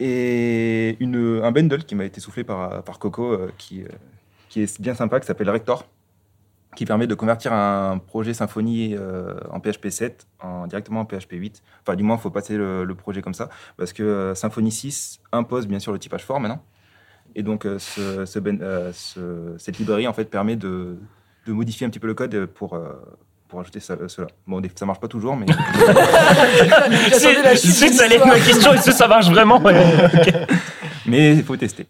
[0.00, 3.88] Et une, un bundle qui m'a été soufflé par, par Coco, euh, qui, euh,
[4.48, 5.86] qui est bien sympa, qui s'appelle Rector,
[6.76, 11.32] qui permet de convertir un projet Symfony euh, en PHP 7 en, directement en PHP
[11.32, 11.62] 8.
[11.86, 14.72] Enfin, du moins, il faut passer le, le projet comme ça, parce que euh, Symfony
[14.72, 16.62] 6 impose bien sûr le typage fort maintenant.
[17.34, 20.96] Et donc, euh, ce, ce ben- euh, ce- cette librairie en fait, permet de,
[21.46, 22.88] de modifier un petit peu le code pour, euh,
[23.48, 24.28] pour ajouter ça, cela.
[24.46, 25.46] Bon, ça marche pas toujours, mais
[28.16, 29.58] être ma question, est-ce que ça marche vraiment?
[29.62, 29.74] Ouais.
[30.14, 30.34] Ok.
[31.06, 31.86] mais il faut tester.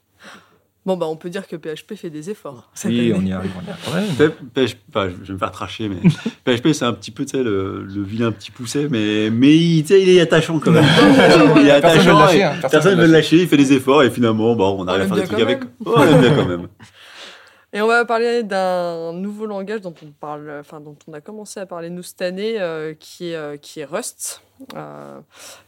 [0.85, 2.69] Bon, bah, on peut dire que PHP fait des efforts.
[2.85, 3.15] Oui, année.
[3.17, 3.53] on y arrive.
[3.57, 4.33] on y arrive.
[4.53, 5.97] PHP, enfin, je vais me faire tracher, mais
[6.45, 9.93] PHP, c'est un petit peu, tu sais, le, le vilain petit pousset, mais, mais il,
[9.93, 10.85] est attachant quand même.
[11.57, 13.73] il est Personne veut lâcher, et hein, Personne ne veut le lâcher, il fait des
[13.75, 15.63] efforts, et finalement, bon, on arrive à faire des trucs avec.
[15.63, 16.69] Ouais, on aime bien quand même.
[17.75, 21.59] Et on va parler d'un nouveau langage dont on parle, enfin dont on a commencé
[21.59, 24.43] à parler nous cette année, euh, qui est euh, qui est Rust.
[24.77, 25.19] Euh,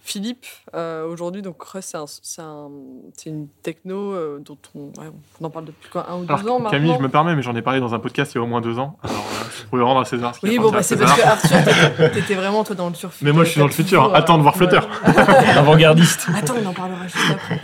[0.01, 2.71] Philippe, euh, aujourd'hui donc Rust c'est un, c'est un-
[3.17, 6.33] c'est une techno euh, dont on, ouais, on en parle depuis quoi un ou deux
[6.35, 6.71] Alors, ans maintenant.
[6.71, 8.47] Camille, je me permets, mais j'en ai parlé dans un podcast il y a au
[8.47, 8.97] moins deux ans.
[9.03, 11.17] Alors, euh, vous pouvez rendre à César ce qui Oui bon bah c'est César.
[11.17, 13.11] parce que Arthur t'étais- t'étais vraiment toi dans le futur.
[13.23, 14.15] Mais moi, je suis dans le futur.
[14.15, 14.67] Attends de voir ouais.
[14.69, 14.87] Flutter.
[15.59, 16.27] Avant-gardiste.
[16.37, 17.61] Attends on en parlera juste après.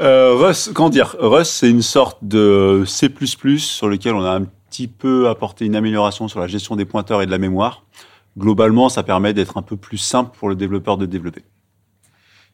[0.00, 1.16] Euh, Rust, comment dire?
[1.18, 3.08] Rust, c'est une sorte de C++
[3.58, 7.22] sur lequel on a un petit peu apporté une amélioration sur la gestion des pointeurs
[7.22, 7.82] et de la mémoire.
[8.38, 11.42] Globalement, ça permet d'être un peu plus simple pour le développeur de développer.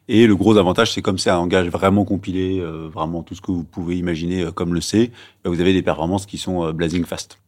[0.07, 3.41] Et le gros avantage, c'est comme c'est un langage vraiment compilé, euh, vraiment tout ce
[3.41, 5.11] que vous pouvez imaginer euh, comme le C,
[5.43, 7.39] bah, vous avez des performances qui sont euh, blazing fast.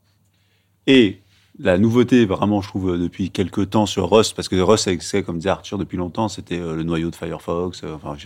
[0.88, 1.20] Et
[1.58, 5.24] la nouveauté, vraiment, je trouve, euh, depuis quelques temps sur Rust, parce que Rust, c'est,
[5.24, 7.82] comme disait Arthur depuis longtemps, c'était euh, le noyau de Firefox.
[7.86, 8.18] enfin,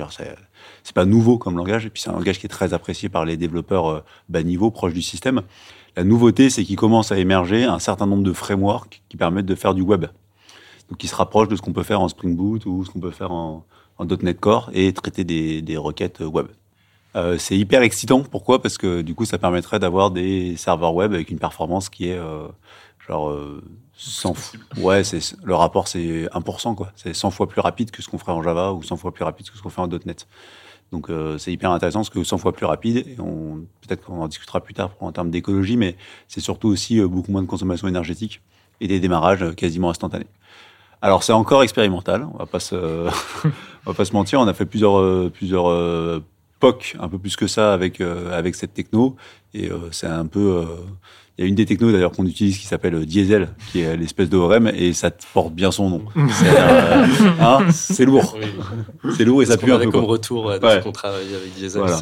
[0.84, 3.26] c'est, pas nouveau comme langage, et puis c'est un langage qui est très apprécié par
[3.26, 5.44] les développeurs bas niveau, proches du système.
[5.96, 9.56] La nouveauté, c'est qu'il commence à émerger un certain nombre de frameworks qui permettent de
[9.56, 10.06] faire du web.
[10.90, 13.00] Donc, qui se rapprochent de ce qu'on peut faire en Spring Boot ou ce qu'on
[13.00, 13.66] peut faire en,
[13.98, 16.48] en .NET Core et traiter des, des requêtes web.
[17.16, 18.22] Euh, c'est hyper excitant.
[18.22, 18.62] Pourquoi?
[18.62, 22.18] Parce que du coup, ça permettrait d'avoir des serveurs web avec une performance qui est
[22.18, 22.48] euh,
[23.08, 23.64] genre euh,
[23.98, 24.60] 100 fois.
[24.78, 26.92] Ouais, c'est le rapport, c'est 1%, quoi.
[26.96, 29.24] C'est 100 fois plus rapide que ce qu'on ferait en Java ou 100 fois plus
[29.24, 30.28] rapide que ce qu'on fait en .NET.
[30.92, 34.22] Donc, euh, c'est hyper intéressant parce que 100 fois plus rapide, et on, peut-être qu'on
[34.22, 35.96] en discutera plus tard en termes d'écologie, mais
[36.28, 38.42] c'est surtout aussi euh, beaucoup moins de consommation énergétique
[38.82, 40.28] et des démarrages euh, quasiment instantanés.
[41.02, 42.76] Alors, c'est encore expérimental, on va pas se,
[43.46, 46.22] on va pas se mentir, on a fait plusieurs, euh, plusieurs
[46.60, 49.16] POC, un peu plus que ça avec, avec cette techno,
[49.54, 50.66] et c'est un peu.
[51.40, 54.30] Il y a une des technos d'ailleurs qu'on utilise qui s'appelle Diesel, qui est l'espèce
[54.30, 56.02] d'ORM, et ça porte bien son nom.
[56.32, 57.06] C'est euh,
[57.40, 58.38] hein, c'est lourd.
[59.04, 59.14] Oui.
[59.16, 59.86] C'est lourd et ça pue un peu.
[59.90, 60.12] comme quoi.
[60.12, 60.80] retour euh, de Ouais.
[60.80, 61.80] ce qu'on travaille avec Diesel.
[61.82, 62.02] Voilà.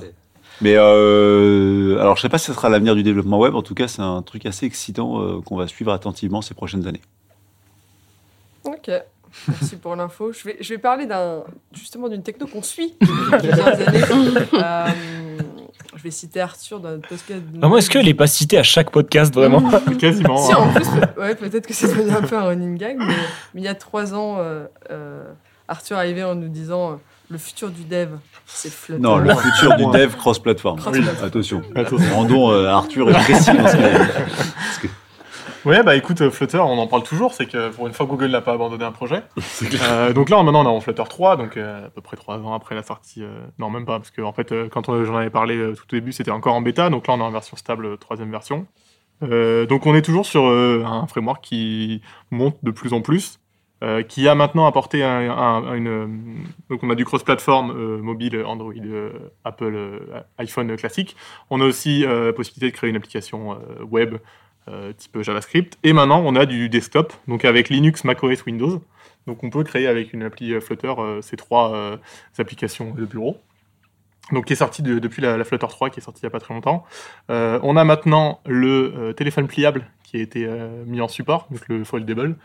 [0.59, 3.53] Mais euh, alors, je sais pas si ce sera l'avenir du développement web.
[3.53, 6.87] En tout cas, c'est un truc assez excitant euh, qu'on va suivre attentivement ces prochaines
[6.87, 7.01] années.
[8.63, 8.89] Ok.
[9.47, 10.31] Merci pour l'info.
[10.31, 14.01] Je vais, je vais parler d'un, justement d'une techno qu'on suit depuis plusieurs années.
[14.53, 14.87] Euh,
[15.95, 17.41] je vais citer Arthur dans notre podcast.
[17.53, 19.61] Vraiment, est-ce qu'elle n'est pas citée à chaque podcast, vraiment
[19.99, 20.37] Quasiment.
[20.37, 20.57] Si, hein.
[20.57, 23.05] en plus, peut- ouais, peut-être que c'est devenu un peu un running gag, mais,
[23.53, 25.23] mais il y a trois ans, euh, euh,
[25.67, 26.95] Arthur arrivait en nous disant euh,
[27.29, 28.09] le futur du dev,
[28.45, 29.01] c'est Flutter.
[29.01, 30.79] Non, le futur du dev cross-platform.
[30.79, 31.25] Cross-platform.
[31.27, 31.61] Attention.
[31.75, 32.15] Attention.
[32.15, 34.11] Rendons euh, Arthur est précis dans ce qu'il a dit.
[34.15, 34.87] Parce que-
[35.67, 38.27] Ouais, bah écoute, euh, Flutter, on en parle toujours, c'est que pour une fois, Google
[38.31, 39.21] n'a pas abandonné un projet.
[39.83, 42.37] Euh, donc là, maintenant, on est en Flutter 3, donc euh, à peu près 3
[42.39, 43.21] ans après la sortie.
[43.21, 46.13] euh, non, même pas, parce que en fait, quand j'en avais parlé tout au début,
[46.13, 48.65] c'était encore en bêta, donc là, on est en version stable, troisième version.
[49.21, 52.01] Donc on est toujours sur un framework qui
[52.31, 53.39] monte de plus en plus,
[54.07, 56.43] qui a maintenant apporté un, un- une...
[56.69, 58.73] Donc on a du cross-platform mobile, Android,
[59.43, 60.01] Apple,
[60.37, 61.15] iPhone classique.
[61.49, 63.57] On a aussi la possibilité de créer une application
[63.89, 64.17] web
[64.97, 65.77] type JavaScript.
[65.83, 68.81] Et maintenant, on a du desktop, donc avec Linux, macOS, Windows.
[69.27, 71.97] Donc on peut créer avec une appli euh, Flutter euh, ces trois euh,
[72.37, 73.37] applications de bureau.
[74.31, 76.31] Donc qui est sorti de- depuis la, Flutter 3, qui est sortie il n'y a
[76.31, 76.85] pas très longtemps.
[77.29, 81.47] Euh, on a maintenant le euh, téléphone pliable qui a été euh, mis en support,
[81.51, 82.35] donc le foldable,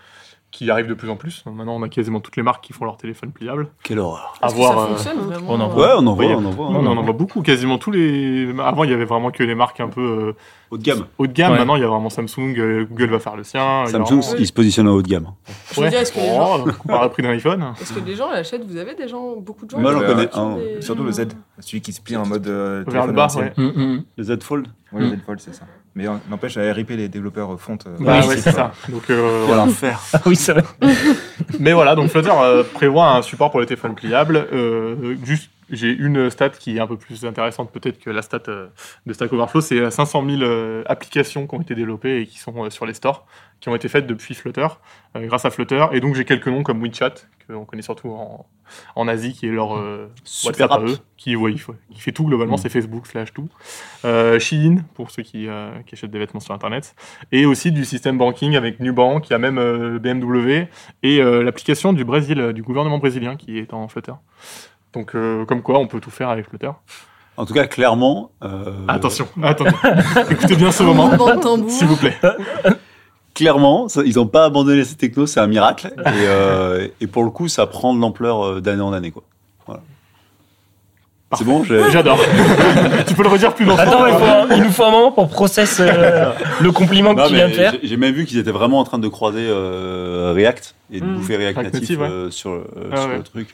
[0.52, 1.42] qui arrive de plus en plus.
[1.46, 3.68] Maintenant, on a quasiment toutes les marques qui font leur téléphone pliable.
[3.82, 4.34] Quelle horreur.
[4.44, 5.86] Est-ce que Avoir, ça euh, fonctionne on en voit.
[5.86, 6.32] Ouais, on en voit, Oui.
[6.36, 6.66] on en voit.
[6.68, 8.54] On en voit beaucoup, quasiment tous les.
[8.60, 10.32] Avant, il y avait vraiment que les marques un peu euh,
[10.70, 11.06] Haut de gamme.
[11.18, 11.52] haut de gamme.
[11.52, 11.58] Ouais.
[11.58, 13.84] Maintenant, il y a vraiment Samsung, euh, Google va faire le sien.
[13.86, 15.28] il Samsung, vraiment- il se positionne en haut de gamme.
[15.72, 17.64] Je veux dire, est-ce que les gens- Oh, comparé au prix d'un iPhone.
[17.80, 20.28] Est-ce que les gens l'achètent Vous avez des gens, beaucoup de gens Moi, j'en connais
[20.34, 20.56] un.
[20.56, 21.28] des- Surtout le Z,
[21.60, 22.46] celui qui se plie en mode.
[22.46, 23.52] Vers le bas, ouais.
[23.56, 24.02] Hum, hum.
[24.18, 24.66] Le Z Fold.
[24.92, 25.64] Ouais, le Z Fold, c'est ça.
[25.94, 27.76] Mais euh, n'empêche, à RIP, les développeurs font.
[27.86, 28.72] euh, Bah Oui, ouais, c'est ça.
[28.88, 29.64] Donc, euh, voilà.
[29.64, 30.00] enfer.
[30.14, 30.62] Ah oui, c'est vrai.
[31.60, 34.46] Mais voilà, donc Flutter euh, prévoit un support pour les téléphones pliables.
[34.52, 38.42] Euh, juste, j'ai une stat qui est un peu plus intéressante peut-être que la stat
[38.48, 38.68] euh,
[39.06, 39.60] de Stack Overflow.
[39.60, 42.86] C'est euh, 500 000 euh, applications qui ont été développées et qui sont euh, sur
[42.86, 43.26] les stores,
[43.60, 44.66] qui ont été faites depuis Flutter,
[45.16, 45.86] euh, grâce à Flutter.
[45.92, 47.14] Et donc j'ai quelques noms comme WeChat,
[47.48, 48.46] qu'on connaît surtout en,
[48.96, 50.90] en Asie, qui est leur euh, Super WhatsApp à app.
[50.90, 51.54] eux, qui, ouais,
[51.96, 52.58] fait tout globalement, Mm.
[52.58, 53.48] c'est Facebook, Slash, tout.
[54.04, 56.94] Euh, Shein, pour ceux qui, euh, qui achètent des vêtements sur Internet.
[57.32, 60.66] Et aussi du système banking avec Nubank, il y a même euh, BMW,
[61.02, 64.12] et euh, l'application du Brésil, euh, du gouvernement brésilien, qui est en Flutter.
[64.94, 66.70] Donc, euh, comme quoi, on peut tout faire avec Flutter.
[67.36, 68.30] En tout cas, clairement.
[68.44, 69.70] euh, Attention, attendez.
[70.30, 71.10] Écoutez bien ce moment,
[71.68, 72.14] s'il vous plaît.
[73.34, 75.94] clairement, ça- ils n'ont pas abandonné cette techno, c'est un miracle.
[75.98, 79.10] Et, euh, et pour le coup, ça prend de l'ampleur euh, d'année en année.
[79.10, 79.22] Quoi.
[79.66, 79.80] Voilà.
[81.38, 82.18] C'est bon, J'adore.
[83.06, 83.80] tu peux le redire plus longtemps.
[83.80, 87.28] Attends, faut un- il nous faut un moment pour process euh, le compliment Non, que
[87.28, 87.74] tu mais viens de faire.
[87.82, 91.14] j'ai- même vu qu'ils étaient vraiment en train de croiser euh, React et de Mm.
[91.14, 92.08] bouffer React native, ouais.
[92.10, 93.16] euh, sur, euh, Ah sur ouais.
[93.16, 93.48] le truc.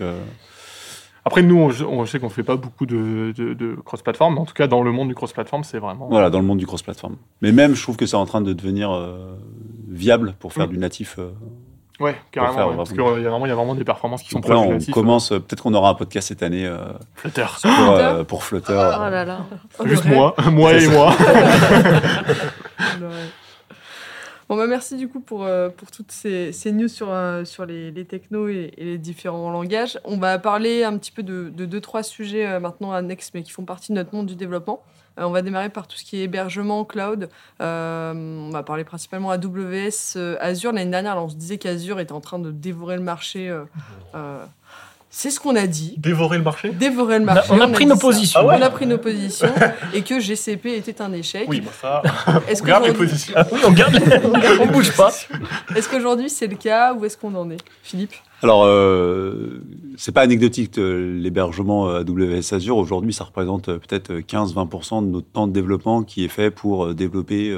[1.29, 1.29] Euh.
[1.29, 4.45] Après, nous, on, on sait qu'on fait pas beaucoup de, de, de cross-platform, mais en
[4.47, 6.09] tout cas, dans le monde du cross-platform, c'est vraiment.
[6.09, 7.17] Voilà, dans le monde du cross-platform.
[7.43, 9.37] Mais même, je trouve que c'est en train de devenir euh,
[9.89, 10.71] viable pour faire Mm.
[10.71, 11.17] du natif.
[11.19, 11.31] euh.
[12.01, 12.55] Ouais, carrément.
[12.55, 14.39] faire ouais, parce qu'il y, a vraiment- il y a vraiment des performances qui sont
[14.39, 14.95] là, proches du on natif.
[14.95, 15.33] commence.
[15.33, 16.79] euh, Peut-être qu'on aura un podcast cette année euh,
[17.17, 17.45] Flutter.
[17.61, 18.73] pour, euh, pour Flutter.
[18.73, 19.39] Oh là là.
[19.85, 20.93] Juste moi, moi et ça.
[20.93, 21.13] moi.
[24.49, 27.91] Bon bah merci du coup pour, euh, pour toutes ces, news sur, euh, sur les,
[27.91, 30.01] les technos et, les différents langages.
[30.05, 33.43] On va parler un petit peu de, de deux, trois sujets euh, maintenant annexes mais
[33.43, 34.83] qui font partie de notre monde du développement.
[35.19, 37.29] On va démarrer par tout ce qui est hébergement, cloud.
[37.59, 40.71] On va parler principalement AWS, Azure.
[40.73, 43.53] L'année dernière, on se disait qu'Azure était en train de dévorer le marché.
[45.21, 45.95] C'est ce qu'on a dit.
[45.99, 47.51] Dévorer le marché Dévorer le On a, marché.
[47.53, 48.41] on a dit pris nos positions.
[48.47, 49.53] On a pris nos positions
[49.93, 51.47] et que GCP était un échec.
[51.49, 52.03] Oui, bah ça.
[52.49, 53.35] Est-ce Regarde les positions.
[53.37, 55.13] Ah oui, on garde, les- on bouge pas.
[55.75, 57.57] Est-ce qu'aujourd'hui c'est le cas Où est-ce qu'on en est?
[57.83, 58.13] Philippe?
[58.41, 59.61] Alors, euh,
[59.97, 62.77] c'est pas anecdotique euh, l'hébergement euh, AWS Azure.
[62.77, 66.95] Aujourd'hui, ça représente euh, peut-être 15-20% de notre temps de développement qui est fait pour
[66.95, 67.53] développer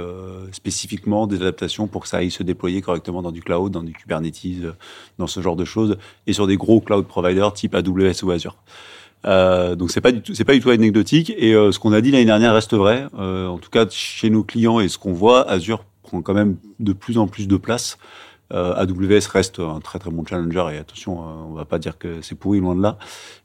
[0.53, 3.93] spécifiquement des adaptations pour que ça aille se déployer correctement dans du cloud, dans du
[3.93, 4.47] Kubernetes,
[5.19, 8.57] dans ce genre de choses, et sur des gros cloud providers type AWS ou Azure.
[9.27, 11.31] Euh, donc c'est pas du tout, c'est pas du tout anecdotique.
[11.37, 13.05] Et ce qu'on a dit l'année dernière reste vrai.
[13.13, 16.95] En tout cas, chez nos clients et ce qu'on voit, Azure prend quand même de
[16.95, 17.99] plus en plus de place.
[18.53, 21.99] Euh, AWS reste un très très bon challenger et attention, euh, on va pas dire
[21.99, 22.99] que c'est pourri loin de là.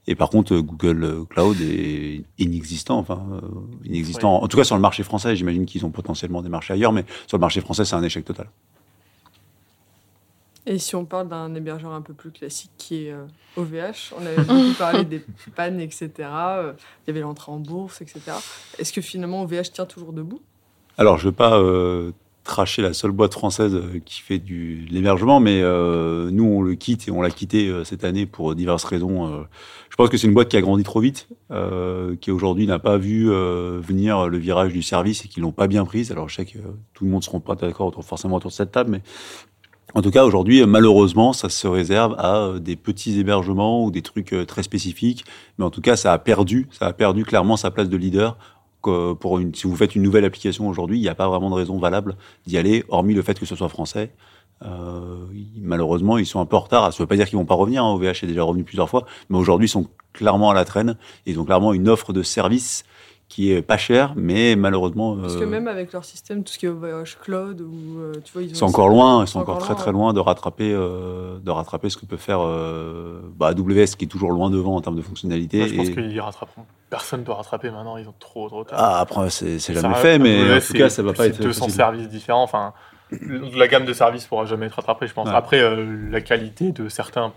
[0.07, 3.47] Et par contre, euh, Google Cloud est inexistant, enfin euh,
[3.85, 4.41] inexistant.
[4.41, 7.05] En tout cas sur le marché français, j'imagine qu'ils ont potentiellement des marchés ailleurs, mais
[7.27, 8.47] sur le marché français, c'est un échec total.
[10.67, 14.25] Et si on parle d'un hébergeur un peu plus classique qui est euh, OVH, on
[14.25, 15.23] avait beaucoup parlé des
[15.55, 16.11] pannes, etc.
[16.19, 18.21] euh, il y avait l'entrée en bourse, etc.
[18.79, 20.41] Est-ce que finalement OVH tient toujours debout?
[20.97, 22.11] Alors, je veux pas euh,
[22.45, 26.61] tracher la seule boîte française euh, qui fait du de l'hébergement, mais euh, nous, on
[26.61, 29.45] le quitte et on l'a quitté euh, cette année pour diverses raisons.
[29.89, 31.27] je pense que c'est une boîte qui a grandi trop vite,
[32.21, 35.85] qui aujourd'hui n'a pas vu venir le virage du service et qui l'ont pas bien
[35.85, 36.11] prise.
[36.11, 36.59] Alors, je sais que
[36.93, 39.01] tout le monde ne sera pas d'accord forcément autour de cette table, mais
[39.93, 44.35] en tout cas, aujourd'hui, malheureusement, ça se réserve à des petits hébergements ou des trucs
[44.45, 45.25] très spécifiques.
[45.57, 48.37] Mais en tout cas, ça a perdu, ça a perdu clairement sa place de leader.
[49.19, 51.77] Pour si vous faites une nouvelle application aujourd'hui, il n'y a pas vraiment de raison
[51.77, 54.11] valable d'y aller, hormis le fait que ce soit français.
[54.63, 55.25] Euh,
[55.57, 56.93] malheureusement, ils sont un peu en retard.
[56.93, 57.83] Ça ne veut pas dire qu'ils vont pas revenir.
[57.83, 57.93] Hein.
[57.93, 60.97] OVH est déjà revenu plusieurs fois, mais aujourd'hui, ils sont clairement à la traîne.
[61.25, 62.83] Ils ont clairement une offre de service
[63.35, 66.57] qui est pas chère, mais malheureusement, Parce que euh, même avec leur système, tout ce
[66.57, 69.27] qui est OVH Cloud, ou euh, tu vois, ils ont ils sont encore loin, ils
[69.27, 72.05] sont sont encore encore très loin, très loin de rattraper, euh, de rattraper ce que
[72.05, 75.57] peut faire euh, bah, AWS, qui est toujours loin devant en termes de fonctionnalité.
[75.57, 76.63] Moi, je pense et- qu'ils rattraperont.
[76.89, 78.79] Personne ne peut rattraper maintenant, ils ont trop trop tard.
[78.81, 81.23] Ah, après, c'est c'est jamais fait, mais AWS, en tout cas, c'est- ça va pas
[81.23, 81.75] c'est être 200 possible.
[81.75, 82.43] services différents.
[82.43, 82.71] Enfin,
[83.11, 85.27] la gamme de services pourra jamais être rattrapée, je pense.
[85.27, 85.35] Ouais.
[85.35, 87.33] Après, euh, la qualité de certains,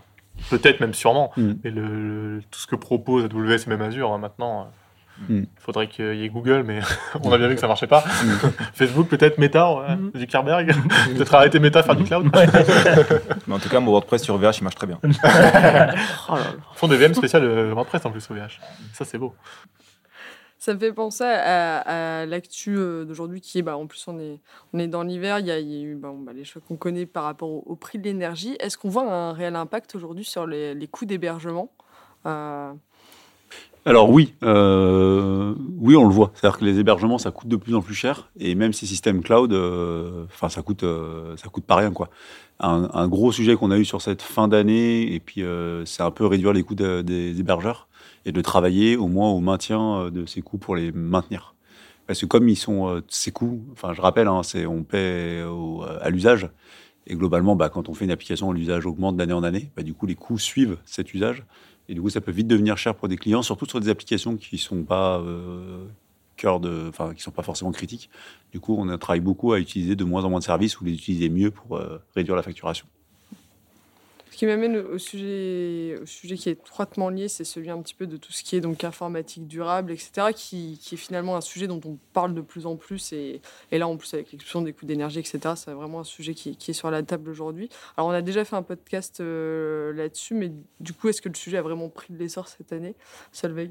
[0.50, 1.52] peut-être même sûrement, Mm.
[1.64, 4.68] mais le, le- tout ce que propose AWS et même Azure hein, maintenant.
[5.30, 5.38] Euh, Mm.
[5.40, 6.80] Il faudrait qu'il y ait Google, mais
[7.22, 8.00] on a bien vu que ça marchait pas.
[8.00, 8.48] Mm.
[8.74, 9.96] Facebook, peut-être Meta, ouais.
[10.16, 10.72] Zuckerberg.
[11.14, 12.30] peut-être arrêter Meta, faire du cloud.
[13.46, 14.98] Mais en tout cas, mon WordPress sur VH, il marche très bien.
[15.02, 15.92] Oh là
[16.28, 16.44] là.
[16.56, 18.60] Ils font des VM spéciales euh, WordPress en plus, OVH.
[18.92, 19.34] Ça, c'est beau.
[20.58, 21.78] Ça me fait penser à,
[22.22, 24.40] à l'actu euh, d'aujourd'hui qui est, bah, en plus on est,
[24.72, 26.64] on est dans l'hiver, il y a, il y a eu bon, bah, les chocs
[26.66, 28.56] qu'on connaît par rapport au, au prix de l'énergie.
[28.58, 31.70] Est-ce qu'on voit un réel impact aujourd'hui sur les, les coûts d'hébergement
[32.26, 32.72] Euh,
[33.86, 36.30] Alors oui, euh, oui, on le voit.
[36.34, 39.22] C'est-à-dire que les hébergements, ça coûte de plus en plus cher, et même ces systèmes
[39.22, 42.10] cloud, euh, enfin, ça coûte, euh, ça coûte pas rien, quoi.
[42.60, 45.44] Un, gros sujet qu'on a eu sur cette fin d'année, et puis
[45.84, 47.86] c'est un peu réduire les coûts de- des hébergeurs
[48.26, 51.54] et de travailler au moins au maintien de ces coûts pour les maintenir.
[52.08, 55.84] Parce que comme ils sont ces coûts, enfin, je rappelle, hein, c'est on paie au-
[56.00, 56.50] à l'usage.
[57.06, 59.70] Et globalement, bah, quand on fait une application, l'usage augmente d'année en année.
[59.76, 61.44] Bah, du coup, les coûts suivent cet usage.
[61.88, 64.36] Et du coup, ça peut vite devenir cher pour des clients, surtout sur des applications
[64.36, 65.86] qui sont euh,
[67.22, 68.10] sont pas forcément critiques.
[68.52, 70.92] Du coup, on travaille beaucoup à utiliser de moins en moins de services ou les
[70.92, 72.86] utiliser mieux pour euh, réduire la facturation.
[74.38, 78.06] Qui m'amène au sujet, au sujet qui est étroitement lié, c'est celui un petit peu
[78.06, 81.66] de tout ce qui est donc informatique durable, etc., qui, qui est finalement un sujet
[81.66, 83.12] dont on parle de plus en plus.
[83.12, 83.40] Et,
[83.72, 86.56] et là, en plus, avec l'explosion des coûts d'énergie, etc., c'est vraiment un sujet qui,
[86.56, 87.68] qui est sur la table aujourd'hui.
[87.96, 91.34] Alors, on a déjà fait un podcast euh, là-dessus, mais du coup, est-ce que le
[91.34, 92.94] sujet a vraiment pris de l'essor cette année,
[93.32, 93.70] Solveig?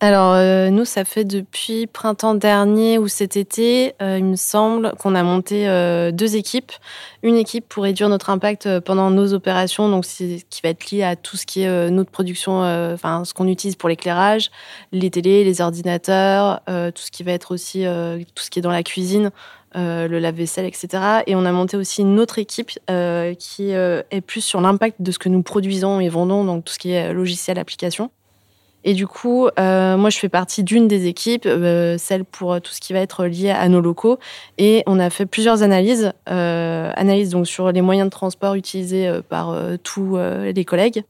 [0.00, 4.92] Alors, euh, nous, ça fait depuis printemps dernier ou cet été, euh, il me semble
[4.92, 6.70] qu'on a monté euh, deux équipes.
[7.24, 11.02] Une équipe pour réduire notre impact euh, pendant nos opérations, donc qui va être lié
[11.02, 14.52] à tout ce qui est euh, notre production, euh, enfin ce qu'on utilise pour l'éclairage,
[14.92, 17.84] les télés, les ordinateurs, tout ce qui va être aussi
[18.34, 19.32] tout ce qui est dans la cuisine,
[19.74, 21.22] euh, le lave-vaisselle, etc.
[21.26, 25.10] Et on a monté aussi une autre équipe euh, qui est plus sur l'impact de
[25.10, 28.12] ce que nous produisons et vendons, donc tout ce qui est logiciel, application.
[28.84, 32.72] Et du coup, euh, moi, je fais partie d'une des équipes, euh, celle pour tout
[32.72, 34.18] ce qui va être lié à nos locaux.
[34.56, 39.08] Et on a fait plusieurs analyses, euh, analyses donc sur les moyens de transport utilisés
[39.08, 41.02] euh, par tous les collègues,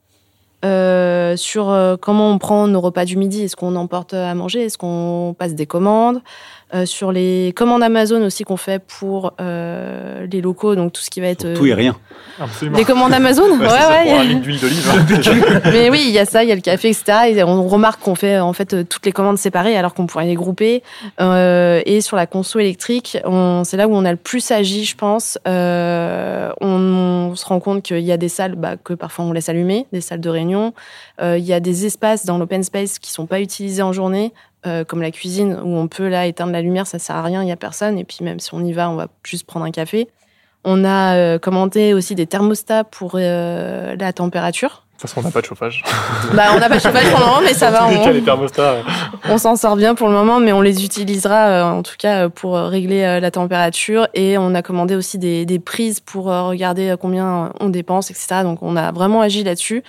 [0.65, 5.35] sur comment on prend nos repas du midi, est-ce qu'on emporte à manger, est-ce qu'on
[5.39, 6.21] passe des commandes,
[6.75, 11.11] euh, sur les commandes Amazon aussi qu'on fait pour euh, les locaux, donc tout ce
[11.11, 11.97] qui va être Tout et rien.
[12.41, 12.77] Absolument.
[12.79, 13.45] les commandes Amazon.
[13.59, 14.05] Ouais, ouais, ouais.
[14.11, 15.61] pour un litre d'huile d'olive.
[15.73, 17.05] Mais oui, il y a ça, il y a le café, etc.
[17.29, 20.27] Et on remarque qu'on fait en fait euh, toutes les commandes séparées alors qu'on pourrait
[20.27, 20.83] les grouper.
[21.21, 24.85] Euh, et sur la conso électrique, on- c'est là où on a le plus agi,
[24.85, 25.39] je pense.
[25.49, 29.33] Euh, on, on se rend compte qu'il y a des salles bah, que parfois on
[29.33, 30.73] laisse allumer, des salles de réunion.
[31.21, 34.33] Euh, il y a des espaces dans l'open space qui sont pas utilisés en journée.
[34.67, 37.43] Euh, comme la cuisine où on peut là éteindre la lumière, ça sert à rien,
[37.43, 37.99] il y a personne.
[37.99, 40.09] Et puis même si on y va, on va juste prendre un café.
[40.65, 44.85] On a euh, commenté aussi des thermostats pour euh, la température.
[44.97, 45.85] De toute façon, on n'a pas de chauffage.
[46.35, 47.89] Bah, on n'a pas de chauffage pour le moment, mais ça va.
[47.89, 48.79] Les On, thermostats.
[49.29, 52.29] on s'en sort bien pour le moment, mais on les utilisera euh, en tout cas
[52.29, 54.09] pour régler la température.
[54.15, 58.43] Et on a commandé aussi des, des prises pour regarder combien on dépense, etc.
[58.43, 59.85] Donc on a vraiment agi là-dessus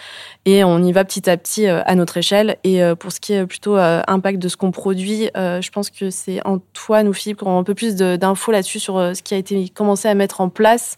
[0.45, 2.57] et on y va petit à petit euh, à notre échelle.
[2.63, 5.89] Et euh, pour ce qui est plutôt euh, impact de ce qu'on produit, je pense
[5.89, 9.33] que c'est Antoine ou Philippe qui auront un peu plus d'infos là-dessus sur ce qui
[9.33, 10.97] a été commencé à mettre en place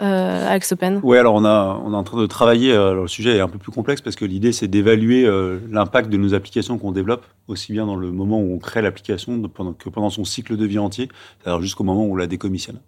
[0.00, 1.00] euh, à Axopen.
[1.02, 2.74] Oui, alors on, est en train de travailler.
[2.74, 5.28] le sujet est un peu plus complexe parce que l'idée c'est d'évaluer
[5.70, 9.40] l'impact de nos applications qu'on développe, aussi bien dans le moment où on crée l'application
[9.78, 11.08] que pendant son cycle de vie entier,
[11.40, 12.80] c'est-à-dire jusqu'au moment où on la décommissionne.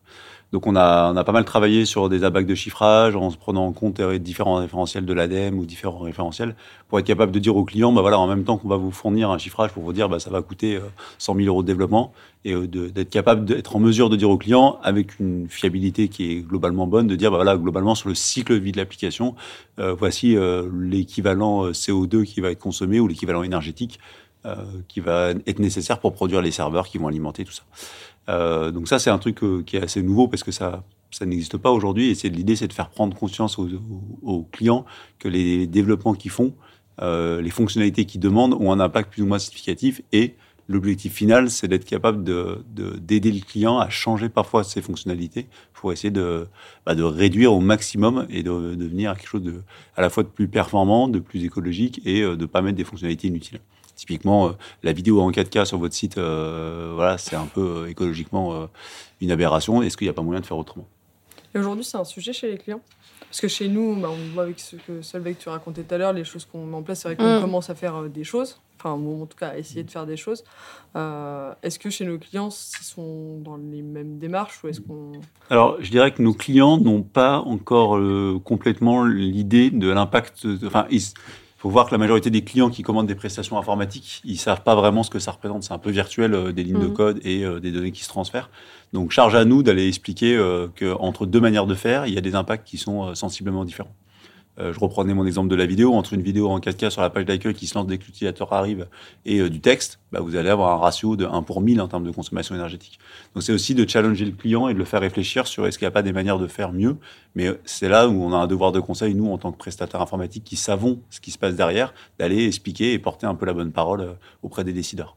[0.55, 3.67] Donc on a, a pas mal travaillé sur des abats de chiffrage en se prenant
[3.67, 6.55] en compte euh, différents référentiels de l'ADEME ou différents référentiels
[6.87, 8.93] pour être capable de dire aux clients, bah voilà, en même temps qu'on va vous
[8.93, 10.83] fournir un chiffrage pour vous dire, bah ça va coûter euh,
[11.19, 12.13] 100 000 euros de développement,
[12.45, 16.31] et euh, d'être capable d'être en mesure de dire aux clients avec une fiabilité qui
[16.31, 19.35] est globalement bonne, de dire, bah voilà, globalement sur le cycle de vie de l'application,
[19.81, 23.99] euh, voici euh, l'équivalent euh, CO2 qui va être consommé ou l'équivalent énergétique
[24.47, 24.57] euh,
[24.89, 27.63] qui va être nécessaire pour produire les serveurs qui vont alimenter tout ça.
[28.29, 31.27] Euh, donc ça, c'est un truc euh, qui est assez nouveau parce que ça, ça
[31.27, 32.11] n'existe pas aujourd'hui.
[32.11, 34.85] Et l'idée, c'est de faire prendre conscience aux, clients
[35.19, 36.55] que les développements qu'ils font,
[37.03, 40.03] euh, les fonctionnalités qu'ils demandent, ont un impact plus ou moins significatif.
[40.13, 40.35] Et
[40.69, 45.47] l'objectif final, c'est d'être capable de de- d'aider le client à changer parfois ses fonctionnalités
[45.75, 46.47] pour essayer de,
[46.87, 49.63] bah, de réduire au maximum et de devenir quelque chose de
[49.97, 53.29] à la fois de plus performant, de plus écologique et de pas mettre des fonctionnalités
[53.29, 53.61] inutiles.
[53.97, 54.53] Typiquement, euh,
[54.83, 58.67] la vidéo en 4K sur votre site, euh, voilà, c'est un peu euh, écologiquement euh,
[59.21, 59.83] une aberration.
[59.83, 60.87] Est-ce qu'il n'y a pas moyen de faire autrement?
[61.55, 62.81] Et aujourd'hui, c'est un sujet chez les clients?
[63.31, 65.99] Parce que chez nous, bah, on voit avec ce que Solveig tu racontais tout à
[65.99, 67.43] l'heure, les choses qu'on met en place, c'est vrai qu'on Mm.
[67.43, 68.61] commence à faire des choses.
[68.79, 70.45] Enfin, bon, en tout cas, à essayer de faire des choses.
[70.97, 75.13] Euh, est-ce que chez nos clients, ils sont dans les mêmes démarches ou est-ce qu'on.
[75.49, 80.47] Alors, je dirais que nos clients n'ont pas encore euh, complètement l'idée de l'impact.
[80.67, 80.87] Enfin,
[81.65, 84.75] faut voir que la majorité des clients qui commandent des prestations informatiques, ils savent pas
[84.75, 85.63] vraiment ce que ça représente.
[85.63, 86.93] C'est un peu virtuel, euh, des lignes de Mhm.
[86.93, 88.51] code et euh, des données qui se transfèrent.
[88.93, 92.21] Donc, charge à nous d'aller expliquer euh, qu'entre deux manières de faire, il y a
[92.21, 93.95] des impacts qui sont sensiblement différents.
[94.61, 95.95] Euh, je reprenais mon exemple de la vidéo.
[95.95, 98.53] Entre une vidéo en 4K sur la page d'accueil qui se lance dès que l'utilisateur
[98.53, 98.87] arrive
[99.25, 101.89] et euh, du texte, bah, vous allez avoir un ratio de 1 pour 1000 en
[101.89, 102.99] termes de consommation énergétique.
[103.35, 105.87] Donc c'est aussi de challenger le client et de le faire réfléchir sur est-ce qu'il
[105.87, 106.97] n'y a pas des manières de faire mieux.
[107.35, 109.59] Mais euh, c'est là où on a un devoir de conseil, nous, en tant que
[109.59, 113.47] prestataire informatique, qui savons ce qui se passe derrière, d'aller expliquer et porter un peu
[113.47, 115.17] la bonne parole auprès des décideurs.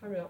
[0.00, 0.26] Très bien.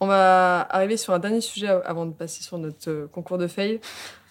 [0.00, 3.46] On va arriver sur un dernier sujet avant de passer sur notre euh, concours de
[3.46, 3.80] fail.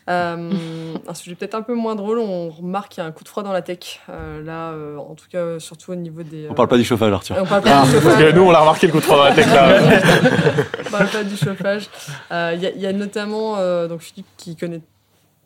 [0.07, 0.51] Euh,
[1.07, 2.19] un sujet peut-être un peu moins drôle.
[2.19, 3.99] On remarque qu'il y a un coup de froid dans la tech.
[4.09, 6.47] Euh, là, euh, en tout cas, surtout au niveau des.
[6.49, 7.35] On parle pas du chauffage, Arthur.
[7.39, 8.19] On parle pas du Parce chauffage.
[8.31, 9.79] que nous, on l'a remarqué le coup de froid dans la tech là.
[10.87, 11.89] On parle pas du chauffage.
[12.31, 14.81] Euh, Il y, a- il y a notamment euh, donc Philippe qui connaît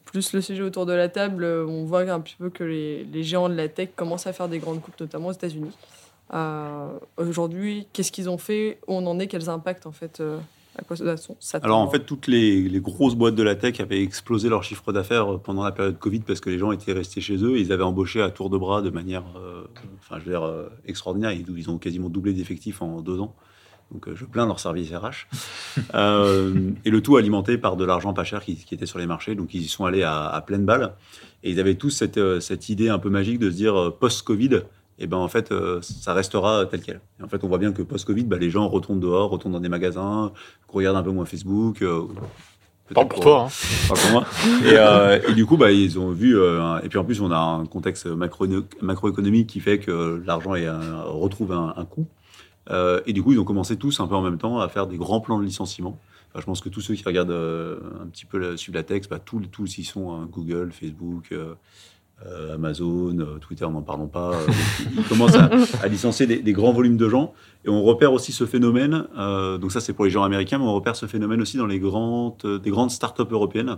[0.06, 1.46] plus le sujet autour de la table.
[1.46, 4.50] on voit un petit peu que les, les géants de la tech commencent à faire
[4.50, 5.72] des grandes coupes, notamment aux États-Unis.
[6.34, 10.38] Euh, Aujourd'hui, qu'est-ce qu'ils ont fait Où on en est Quels impacts en fait euh,
[10.78, 13.80] à quoi ça s'attend Alors en fait, toutes les, les grosses boîtes de la tech
[13.80, 16.94] avaient explosé leur chiffre d'affaires euh, pendant la période Covid parce que les gens étaient
[16.94, 17.58] restés chez eux.
[17.60, 19.64] Ils avaient embauché à tour de bras de manière, euh,
[20.00, 21.32] enfin je veux dire, euh, extraordinaire.
[21.32, 23.36] Ils, ils ont quasiment doublé d'effectifs en deux ans.
[23.92, 25.28] Donc euh, je plains leur service RH.
[25.96, 29.06] Euh, et le tout alimenté par de l'argent pas cher qui, qui était sur les
[29.08, 29.36] marchés.
[29.36, 30.94] Donc ils y sont allés à, à pleine balle.
[31.44, 33.90] Et ils avaient tous cette, euh, cette idée un peu magique de se dire euh,
[33.90, 34.62] post-Covid,
[35.00, 37.02] et ben en fait euh, ça restera tel quel.
[37.20, 39.60] Et en fait on voit bien que post-Covid, bah, les gens retournent dehors, retournent dans
[39.60, 40.32] des magasins,
[40.68, 41.82] regardent un peu moins Facebook.
[41.82, 42.04] euh,
[42.94, 43.44] Parle pour toi.
[43.46, 43.88] hein.
[43.88, 44.26] Parle pour moi.
[44.66, 46.36] Et, euh, et du coup, bah, ils ont vu.
[46.40, 48.48] euh, et puis en plus, on a un contexte macro
[48.82, 50.54] macroéconomique qui fait que l'argent
[51.06, 52.08] retrouve un, un coût.
[52.72, 54.88] Euh, et du coup, ils ont commencé tous un peu en même temps à faire
[54.88, 56.00] des grands plans de licenciement.
[56.32, 59.10] Enfin, je pense que tous ceux qui regardent un petit peu la, suivent la texte,
[59.12, 60.12] bah, tous, tous y sont.
[60.12, 61.32] hein, Google, Facebook,
[62.26, 64.34] euh, Amazon, euh, Twitter, n'en parlons pas.
[64.34, 64.48] euh,
[64.98, 67.34] ils commencent à, licencier des, grands volumes de gens.
[67.66, 69.06] Et on repère aussi ce phénomène.
[69.18, 71.66] euh, donc ça, c'est pour les gens américains, mais on repère ce phénomène aussi dans
[71.66, 73.78] les grandes, euh, des grandes startups européennes.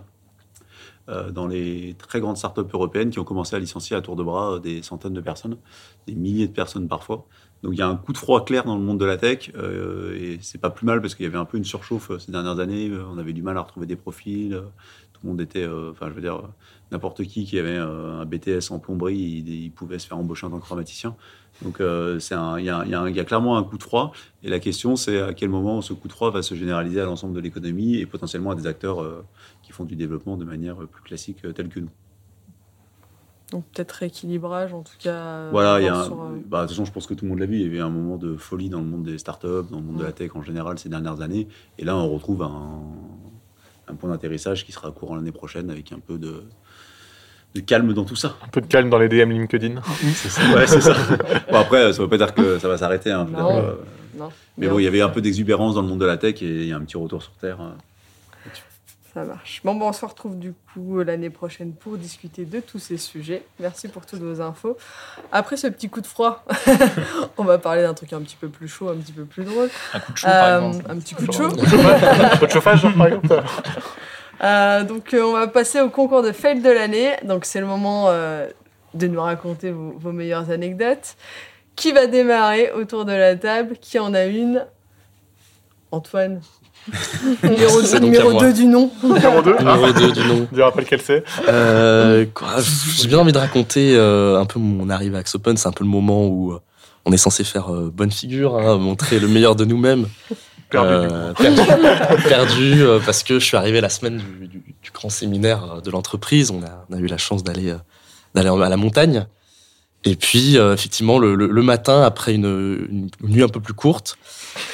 [1.34, 4.60] Dans les très grandes startups européennes qui ont commencé à licencier à tour de bras
[4.60, 5.58] des centaines de personnes,
[6.08, 7.26] des milliers de personnes parfois.
[7.64, 9.50] Donc il y a un coup de froid clair dans le monde de la tech
[9.50, 12.60] et c'est pas plus mal parce qu'il y avait un peu une surchauffe ces dernières
[12.60, 12.90] années.
[13.12, 14.58] On avait du mal à retrouver des profils.
[15.22, 16.42] Tout le monde était, euh, enfin je veux dire,
[16.92, 20.48] n'importe qui qui avait euh, un BTS en plomberie, il, il pouvait se faire embaucher
[20.48, 21.16] en tant que chromaticien.
[21.62, 24.14] Donc euh, c'est il y, a, y a y a clairement un coup de froid
[24.42, 27.06] et la question c'est à quel moment ce coup de froid va se généraliser à
[27.06, 29.06] l'ensemble de l'économie et potentiellement à des acteurs
[29.62, 31.90] qui font du développement de manière plus classique telle que nous.
[33.52, 35.50] Donc peut-être rééquilibrage en tout cas.
[35.52, 36.16] Voilà, il y a un- sur,
[36.48, 37.58] bah, de toute façon, je pense que tout le monde l'a vu.
[37.58, 39.98] Il y avait un moment de folie dans le monde des startups, dans le monde
[39.98, 40.14] de la Ouais.
[40.14, 41.50] tech en général ces dernières années.
[41.78, 42.82] Et là, on retrouve un,
[43.92, 46.44] un point d'atterrissage qui sera courant l'année prochaine avec un peu de,
[47.56, 48.38] de calme dans tout ça.
[48.44, 49.76] Un peu de calme dans les DM LinkedIn.
[50.56, 50.96] Ouais, c'est ça.
[51.52, 53.12] Bon, après, ça ne veut pas dire que ça va s'arrêter.
[53.12, 53.58] hein, Non.
[53.58, 53.74] euh,
[54.18, 54.30] non.
[54.58, 56.46] mais bon, il y avait un peu d'exubérance dans le monde de la tech et
[56.46, 57.58] il y a un petit retour sur Terre.
[59.14, 59.62] Ça marche.
[59.66, 63.44] Bon, bon, on se retrouve du coup l'année prochaine pour discuter de tous ces sujets.
[63.60, 64.78] Merci pour toutes vos infos.
[65.34, 66.46] Après ce petit coup de froid,
[67.38, 69.70] on va parler d'un truc un petit peu plus chaud, un petit peu plus drôle.
[69.94, 70.86] Un coup de chaud, par Euh, exemple.
[70.90, 71.50] un petit coup de chaud.
[71.52, 73.44] Un peu de chauffage, par exemple.
[74.44, 77.12] Euh, donc, euh, on va passer au concours de fail de l'année.
[77.22, 78.48] Donc, c'est le moment euh,
[78.96, 81.16] de nous raconter vos, vos meilleures anecdotes.
[81.76, 83.78] Qui va démarrer autour de la table?
[83.80, 84.66] Qui en a une?
[85.92, 86.42] Antoine.
[87.44, 88.52] numéro C'est 2 donc à moi.
[88.52, 88.92] du nom.
[89.04, 89.58] Numéro 2.
[89.60, 90.48] Numéro 2 du nom.
[90.54, 91.24] Tu rappelles quel c'est?
[91.48, 92.26] Euh,
[92.98, 95.58] J'ai bien envie de raconter euh, un peu mon arrivée à Axe Open.
[95.58, 96.60] C'est un peu le moment où euh,
[97.06, 100.08] on est censé faire euh, bonne figure, hein, montrer le meilleur de nous-mêmes.
[100.70, 101.62] Perdu, Euh, perdu,
[102.30, 105.92] perdu, euh, parce que je suis arrivé la semaine du, du- du grand séminaire de
[105.92, 106.50] l'entreprise.
[106.50, 107.76] On a, on a eu la chance d'aller euh,
[108.36, 109.26] d'aller à la montagne.
[110.04, 113.74] Et puis, euh, effectivement, le, le- le matin, après une, une nuit un peu plus
[113.76, 114.18] courte,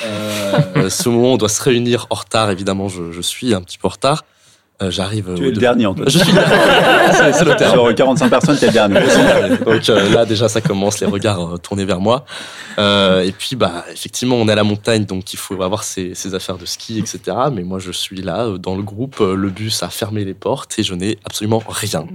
[0.05, 3.77] euh, ce moment on doit se réunir en retard, évidemment, je, je suis un petit
[3.77, 4.23] peu en retard.
[4.79, 5.33] Euh, J'arrive.
[5.35, 6.07] Tu es le de- dernier, Antoine.
[6.11, 7.33] Je suis le dernier.
[7.33, 7.71] C'est- le terme.
[7.73, 8.99] Sur 45 personnes, tu es le dernier.
[9.65, 12.25] Donc euh, là déjà ça commence, les regards euh, tournés vers moi.
[12.77, 16.13] Euh, et puis bah effectivement on est à la montagne donc il faut avoir ses,
[16.13, 17.35] ses affaires de ski etc.
[17.51, 20.35] Mais moi je suis là euh, dans le groupe, euh, le bus a fermé les
[20.35, 22.05] portes et je n'ai absolument rien.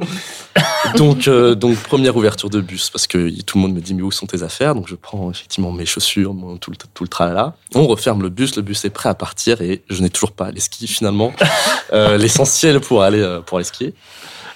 [0.96, 4.02] donc euh, donc première ouverture de bus parce que tout le monde me dit mais
[4.02, 4.76] où sont tes affaires?
[4.76, 7.54] Donc je prends effectivement mes chaussures, mon, tout le tout le tralala.
[7.74, 10.52] On referme le bus, le bus est prêt à partir et je n'ai toujours pas
[10.52, 11.32] les skis finalement.
[11.92, 12.18] Euh,
[12.80, 13.94] Pour aller euh, pour aller skier.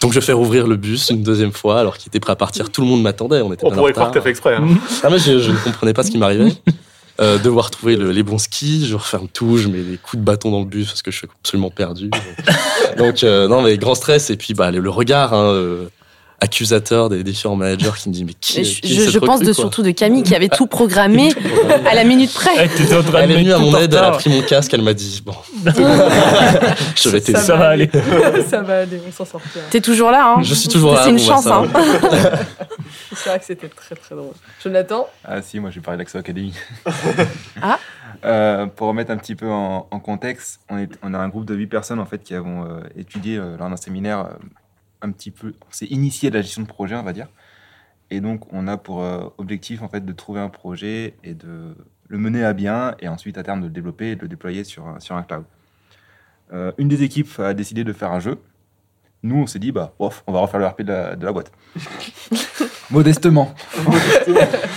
[0.03, 2.70] Donc je fais rouvrir le bus une deuxième fois alors qu'il était prêt à partir.
[2.70, 3.40] Tout le monde m'attendait.
[3.40, 4.55] On était On pourrait croire que t'as fait exprès.
[4.57, 4.66] hein.
[5.03, 6.53] Ah mais je, je ne comprenais pas ce qui m'arrivait.
[7.18, 10.24] Euh, devoir trouver le- les bons skis, je referme tout, je mets des coups de
[10.24, 12.11] bâton dans le bus parce que je suis absolument perdu.
[12.99, 15.86] Donc euh, non mais grand stress et puis bah le, le regard hein, euh,
[16.41, 19.37] accusateur des différents managers qui me dit mais qui, Et qui je, je- je pense
[19.39, 21.30] recrue, de surtout de Camille qui avait tout programmé
[21.91, 22.68] à la minute près.
[22.68, 24.72] T'étais en train de Elle est venue à mon aide, elle a pris mon casque,
[24.74, 25.34] elle m'a dit bon,
[26.97, 27.39] je vais t'aider.
[27.39, 27.91] Ça va aller.
[28.49, 29.64] Ça va aller, on s'en sortira.
[29.70, 31.03] T'es toujours là, hein Je suis toujours là.
[31.05, 31.66] C'est une bon, bah, chance, hein.
[33.14, 34.32] C'est vrai que c'était très très drôle.
[34.62, 35.09] Jonathan?
[35.24, 36.53] Ah si, moi je vais parler d'Axo Academy.
[37.62, 37.78] Ah.
[38.24, 41.45] Euh, pour remettre un petit peu en, en contexte, on, est, on a un groupe
[41.45, 44.32] de 8 personnes en fait qui avons euh, étudié euh, lors d'un séminaire euh,
[45.03, 47.28] un petit peu, on s'est initié la gestion de projet on va dire.
[48.11, 51.74] Et donc on a pour euh, objectif en fait de trouver un projet et de
[52.09, 54.62] le mener à bien et ensuite à terme de le développer et de le déployer
[54.64, 55.44] sur, un- sur un cloud.
[56.53, 58.38] Euh, une des équipes a décidé de faire un jeu.
[59.24, 61.32] Nous on s'est dit bah off, on va refaire le RP de la, de la
[61.32, 61.51] boîte.
[62.90, 63.53] Modestement.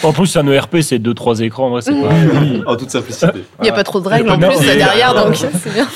[0.02, 1.68] En plus, un ERP, c'est 2-3 écrans.
[1.68, 2.72] en vrai, c'est pas.
[2.72, 3.44] En toute simplicité.
[3.60, 5.88] Il n'y a pas trop de règles en plus derrière, donc c'est bien.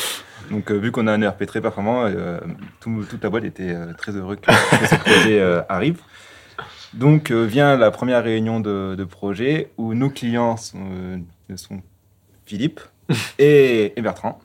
[0.54, 2.39] Donc, euh, vu qu'on a un ERP très performant, euh,
[2.80, 4.45] tout- toute la boîte était euh, très heureux que,
[4.80, 5.99] que ce projet arrive.
[6.93, 11.24] Donc, vient la première réunion de, de projet où nos clients sont,
[11.56, 11.82] sont
[12.45, 12.80] Philippe
[13.39, 14.39] et, et Bertrand.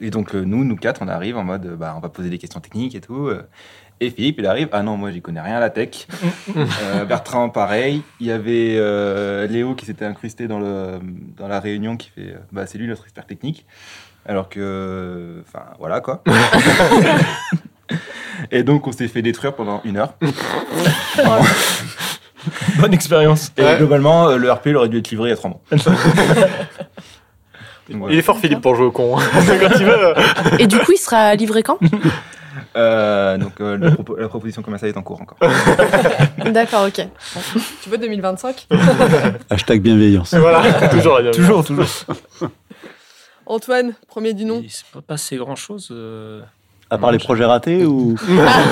[0.00, 2.60] Et donc, nous, nous quatre, on arrive en mode, bah, on va poser des questions
[2.60, 3.30] techniques et tout.
[4.00, 6.06] et Philippe, il arrive, ah non, moi, j'y connais rien à la tech.
[6.82, 8.02] Euh, Bertrand, pareil.
[8.20, 11.00] Il y avait euh, Léo qui s'était incrusté dans, le,
[11.36, 13.66] dans la réunion qui fait, bah, c'est lui notre expert technique.
[14.28, 16.22] Alors que, enfin, voilà quoi.
[18.50, 20.14] et donc, on s'est fait détruire pendant une heure.
[22.78, 23.50] Bonne expérience.
[23.56, 23.76] Et Ouais.
[23.76, 25.60] globalement, euh, le RP il aurait dû être livré il y a mois.
[27.88, 28.12] Voilà.
[28.12, 29.16] Il est fort, Philippe, pour jouer au con.
[29.16, 30.14] Quand il veut.
[30.58, 31.78] Et du coup, il sera livré quand?
[32.74, 35.38] Euh, donc, euh, la, propo- la proposition commerciale est en cours encore.
[36.50, 37.06] D'accord, ok.
[37.82, 38.66] Tu veux 2025
[39.50, 40.34] Hashtag bienveillance.
[40.34, 41.86] Voilà, toujours la Toujours, toujours.
[43.46, 44.60] Antoine, premier du nom.
[44.62, 45.94] Il s'est pas passé grand chose.
[46.90, 48.16] À part les projets ratés ou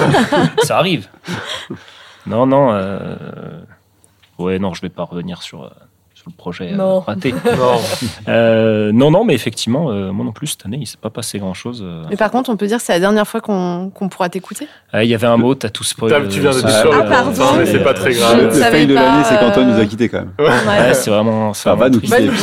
[0.63, 1.09] Ça arrive.
[2.27, 2.73] Non, non.
[2.73, 3.17] euh,
[4.39, 5.69] Ouais, non, je vais pas revenir sur, euh,
[6.25, 7.01] sur le projet euh, Non.
[7.01, 7.35] raté.
[7.45, 7.79] Non.
[8.29, 11.39] Euh, non, non, mais effectivement, euh, moi non plus, cette année, il s'est pas passé
[11.39, 11.85] grand chose.
[12.09, 14.67] Mais par contre, on peut dire que c'est la dernière fois qu'on qu'on pourra t'écouter.
[14.95, 16.11] Il y avait un mot, t'as tout spoil.
[16.11, 16.87] T'as- tu viens de euh, dire ça, ça.
[16.89, 17.33] euh, Ah, pardon.
[17.45, 18.37] Non, mais c'est pas très grave.
[18.39, 20.33] Je Le ne fail de l'année, c'est euh, qu'Antoine nous a quittés quand même.
[20.39, 21.53] Ouais, c'est vraiment.
[21.53, 22.31] Ça va nous quitter.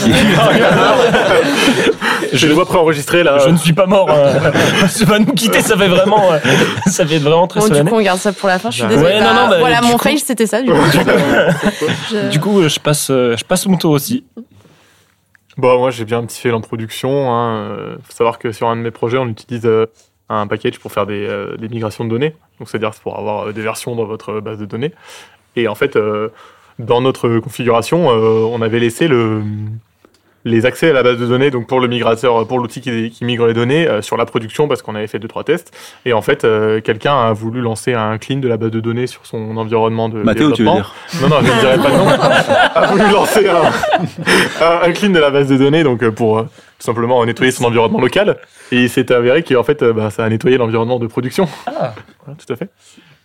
[2.34, 3.40] Je le vois préenregistré là.
[3.40, 4.10] Je ne suis pas mort.
[4.10, 4.88] hein.
[4.88, 6.40] Ça va nous quitter, ça fait vraiment, euh,
[6.88, 8.70] ça fait vraiment très Bon, du coup, on garde ça pour la fin.
[8.72, 9.20] Je suis désolée.
[9.20, 10.62] non, non, bah, voilà, mon fail, c'était ça.
[10.62, 10.78] Du coup.
[12.12, 14.26] Je- euh, passe, euh, je passe tour aussi.
[15.58, 17.34] Bon, moi j'ai bien un petit fait l'introduction.
[17.34, 17.72] Hein.
[17.72, 19.86] Euh, faut savoir que sur un de mes projets, on utilise euh,
[20.30, 22.36] un package pour faire des, euh, des migrations de données.
[22.60, 24.94] Donc c'est-à-dire c'est pour avoir des versions dans votre base de données.
[25.56, 26.00] Et en fait,
[26.80, 29.44] dans notre configuration, on avait laissé le,
[30.46, 33.26] les accès à la base de données, donc pour le migrateur, pour l'outil qui, qui
[33.26, 35.72] migre les données, euh, sur la production parce qu'on avait fait deux trois tests.
[36.06, 39.08] Et en fait, euh, quelqu'un a voulu lancer un clean de la base de données
[39.08, 40.76] sur son environnement de Mathéo, tu veux développement.
[40.76, 42.08] dire Non, non, je ne dirais pas nom.
[42.76, 46.40] a voulu lancer un, un, un clean de la base de données, donc euh, pour
[46.40, 48.38] euh, tout simplement nettoyer son environnement local.
[48.72, 51.48] Et il s'est avéré qu'en fait, euh, bah, ça a nettoyé l'environnement de production.
[51.68, 51.94] Ah.
[52.26, 52.70] Voilà, tout à fait.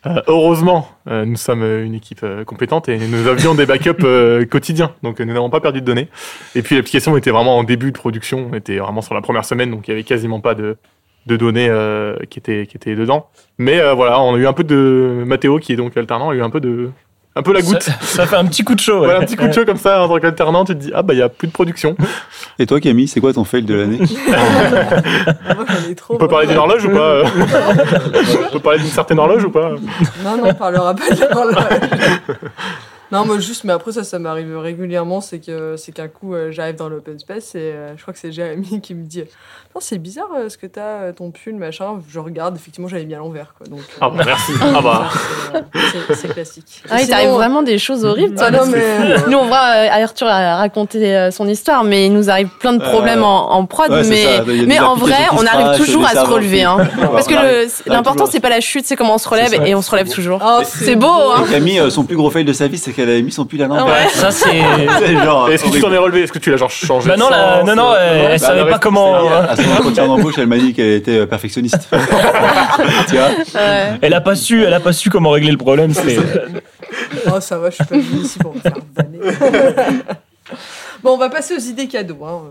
[0.06, 4.44] Euh, heureusement, euh, nous sommes une équipe euh, compétente et nous avions des backups euh,
[4.50, 6.08] quotidiens, donc nous n'avons pas perdu de données.
[6.54, 9.44] Et puis l'application était vraiment en début de production, on était vraiment sur la première
[9.44, 10.76] semaine, donc il y avait quasiment pas de,
[11.26, 13.28] de données euh, qui étaient qui étaient dedans.
[13.58, 16.42] Mais voilà, on a eu un peu de Mathéo qui est donc alternant, a eu
[16.42, 16.90] un peu de
[17.36, 17.82] un peu la goutte.
[17.82, 19.00] Ça, ça fait un petit coup de chaud.
[19.00, 19.04] ouais.
[19.04, 21.02] Voilà, un petit coup de chaud comme ça en tant qu'alternant, tu te dis ah
[21.02, 21.94] bah il y a plus de production.
[22.58, 23.98] Et toi, Camille, c'est quoi ton fail de l'année?
[26.08, 27.22] On peut parler d'une horloge ou pas?
[28.48, 29.70] On peut parler d'une certaine horloge ou pas?
[30.24, 31.56] Non, non, on parlera pas de l'horloge.
[33.12, 36.50] Non, moi juste, mais après ça, ça m'arrive régulièrement, c'est que c'est qu'un coup, euh,
[36.50, 39.20] j'arrive dans l'open space et euh, je crois que c'est Jérémy qui me dit
[39.74, 42.00] Non, c'est bizarre euh, ce que t'as, euh, ton pull, machin.
[42.08, 43.66] Je regarde, effectivement, j'avais mis à l'envers, quoi.
[43.68, 44.52] Donc, euh, Ah bah merci.
[44.60, 45.08] Ah bah.
[46.14, 46.82] c'est, euh, classique.
[46.90, 48.34] Ah, il t'arrive vraiment des choses horribles.
[48.36, 48.46] toi.
[48.48, 49.16] Ah non, mais.
[49.28, 52.72] Nous, on voit euh, Arthur a raconté euh, son histoire, mais il nous arrive plein
[52.72, 53.90] de problèmes Euh, en, en prod.
[53.90, 54.44] ouais, mais ça.
[54.66, 56.64] Mais en vrai, on arrive toujours à se relever.
[56.64, 56.78] Hein.
[57.12, 57.34] Parce que
[57.88, 60.40] l'important, c'est pas la chute, c'est comment on se relève, et on se relève toujours.
[60.44, 61.44] Oh, C'est beau, hein.
[61.50, 63.66] Camille, son plus gros fail de sa vie, c'est qu'elle avait mis son pull à
[63.68, 63.86] l'envers.
[63.86, 64.08] Ouais.
[64.12, 64.48] Ça, c'est.
[64.98, 65.48] C'est genre.
[65.50, 66.22] Est-ce que tu t'en es relevé?
[66.22, 68.38] Est-ce que tu l'as genre changé Bah non, la- non, non, euh, elle- elle bah,
[68.38, 71.18] savait le pas reste, comment- c'est- À son entretien d'embauche, elle m'a dit qu'elle était
[71.18, 71.88] euh, perfectionniste.
[73.08, 73.28] tu vois?
[73.54, 73.98] Ouais.
[74.02, 75.92] Elle a pas su, elle a pas su comment régler le problème.
[75.94, 76.18] C'est.
[77.32, 79.18] Oh, ça va, je suis pas venue ici pour me faire vanner.
[81.02, 82.18] bon, on va passer aux idées cadeaux.
[82.24, 82.42] Hein.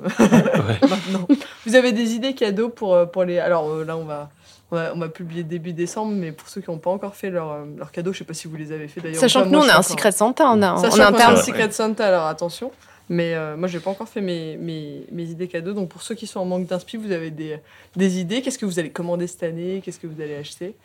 [0.81, 1.27] Maintenant.
[1.65, 3.39] Vous avez des idées cadeaux pour, euh, pour les.
[3.39, 4.29] Alors euh, là, on va,
[4.75, 7.29] on va, on va publier début décembre, mais pour ceux qui n'ont pas encore fait
[7.29, 9.19] leur, euh, leur cadeau, je sais pas si vous les avez fait d'ailleurs.
[9.19, 11.03] Sachant Enfin, que nous, moi, on je a un Secret Santa, on a, on Sachant
[11.03, 11.33] a un qu'on a terme.
[11.35, 12.71] un Secret Santa, alors attention.
[13.07, 15.73] Mais euh, moi, j'ai pas encore fait mes, mes, mes idées cadeaux.
[15.73, 17.57] Donc, pour ceux qui sont en manque d'inspi, vous avez des,
[17.95, 18.41] des idées.
[18.41, 19.81] Qu'est-ce que vous allez commander cette année?
[19.85, 20.75] Qu'est-ce que vous allez acheter?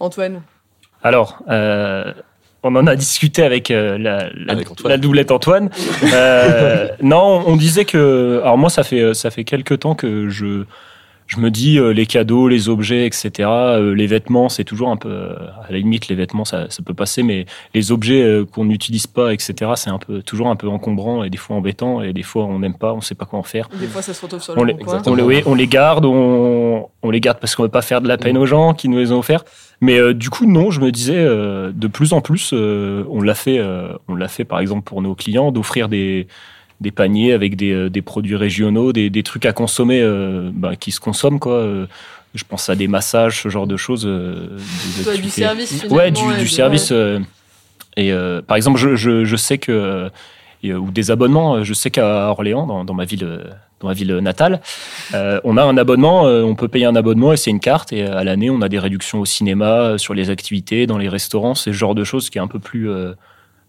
[0.00, 0.42] Antoine?
[1.02, 2.12] Alors, euh,
[2.62, 4.90] on en a discuté avec euh, la, la, Avec Antoine.
[4.90, 5.70] la doublette Antoine.
[6.12, 8.40] Euh, non, on disait que.
[8.42, 10.64] Alors moi, ça fait ça fait quelques temps que je
[11.28, 13.30] je me dis euh, les cadeaux, les objets, etc.
[13.48, 16.82] euh, les vêtements, c'est toujours un peu euh, à la limite les vêtements, ça, ça
[16.82, 19.72] peut passer, mais les objets euh, qu'on n'utilise pas, etc.
[19.76, 22.58] C'est un peu toujours un peu encombrant et des fois embêtant et des fois on
[22.58, 23.68] n'aime pas, on sait pas quoi en faire.
[23.78, 24.76] Des fois, ça se retrouve sur le On les,
[25.06, 28.00] on, les, oui, on les garde, on, on les garde parce qu'on veut pas faire
[28.00, 29.44] de la peine aux gens qui nous les ont offerts.
[29.80, 33.20] Mais euh, du coup, non, je me disais, euh, de plus en plus, euh, on
[33.20, 36.26] l'a fait, euh, on l'a fait par exemple pour nos clients, d'offrir des,
[36.80, 40.76] des paniers avec des, euh, des produits régionaux, des, des trucs à consommer euh, bah,
[40.76, 41.54] qui se consomment, quoi.
[41.54, 41.86] Euh,
[42.34, 44.04] Je pense à des massages, ce genre de choses.
[44.06, 45.86] euh, de- de Toi, trucs du service.
[45.90, 46.90] Ouais, du, du service.
[46.92, 47.18] euh,
[47.96, 50.08] et euh, par exemple, je, je, je sais que
[50.62, 51.64] et, ou des abonnements.
[51.64, 53.26] Je sais qu'à Orléans, dans, dans ma ville,
[53.80, 54.60] dans ma ville natale,
[55.14, 56.26] euh, on a un abonnement.
[56.26, 57.92] euh, on peut payer un abonnement et c'est une carte.
[57.92, 61.54] Et à l'année, on a des réductions au cinéma, sur les activités, dans les restaurants.
[61.56, 63.14] C'est ce genre de choses qui est un peu plus, euh,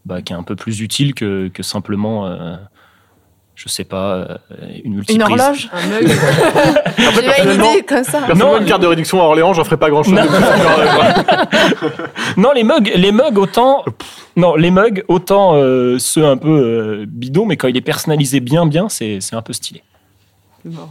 [0.05, 2.27] bah, qui est un peu plus utile que, que simplement.
[3.59, 4.37] Euh, je sais pas, euh,
[4.83, 5.39] une Une multiprise.
[5.41, 6.07] horloge Un mug.
[6.97, 8.11] J'ai pas une personnellement- idée comme ça.
[8.19, 10.13] Personnellement, Non, une carte de réduction à Orléans, j'en ferais pas grand chose.
[10.13, 10.23] Non.
[12.37, 13.83] Non, les mugs, les mugs autant.
[14.35, 18.39] Non, les mugs autant euh, ceux un peu euh, bidons, mais quand il est personnalisé
[18.39, 19.83] bien, bien, c'est c'est un peu stylé.
[20.65, 20.89] Non.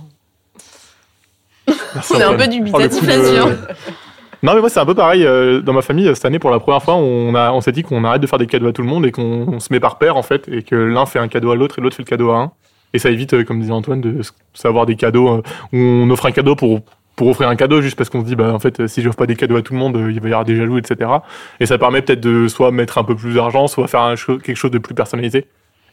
[1.66, 3.34] On est un peu dubitatif là-dessus.
[4.42, 5.24] Non, mais moi, c'est un peu pareil.
[5.24, 7.82] euh, Dans ma famille, cette année, pour la première fois, on, a, on s'est dit
[7.82, 9.80] qu'on arrête de faire des cadeaux à tout le monde et qu'on on se met
[9.80, 12.02] par paire, en fait, et que l'un fait un cadeau à l'autre et l'autre fait
[12.02, 12.52] le cadeau à un.
[12.94, 14.20] Et ça évite, euh, comme disait Antoine, de
[14.54, 16.80] savoir des cadeaux euh, où on offre un cadeau pour,
[17.16, 19.16] pour offrir un cadeau juste parce qu'on se dit, bah, en fait, euh, si j'offre
[19.16, 21.10] pas des cadeaux à tout le monde, euh, il va y avoir des jaloux, etc.
[21.58, 24.14] Et ça permet peut-être de soit mettre un peu plus d'argent, soit faire
[24.44, 25.46] quelque chose de plus personnalisé.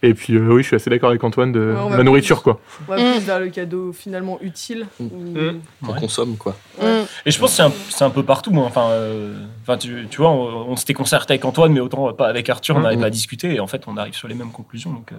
[0.08, 2.04] Et puis, euh, oui, je suis assez d'accord avec Antoine de Ouais, on va la
[2.04, 2.60] nourriture, quoi.
[2.88, 3.12] On va Mm.
[3.14, 4.86] plus vers le cadeau finalement utile.
[5.00, 5.06] Mm.
[5.06, 5.62] ou- Mm.
[5.88, 6.00] On Ouais.
[6.00, 6.56] consomme, quoi.
[6.82, 6.86] Mm.
[7.26, 8.52] Et je pense que c'est un, peu partout.
[8.52, 8.66] moi.
[8.66, 9.34] Enfin, euh,
[9.64, 12.76] enfin tu, tu vois, on, on s'était concerté avec Antoine, mais autant pas avec Arthur,
[12.76, 13.56] on n'avait pas discuté.
[13.56, 14.92] Et en fait, on arrive sur les mêmes conclusions.
[14.92, 15.16] Donc, euh,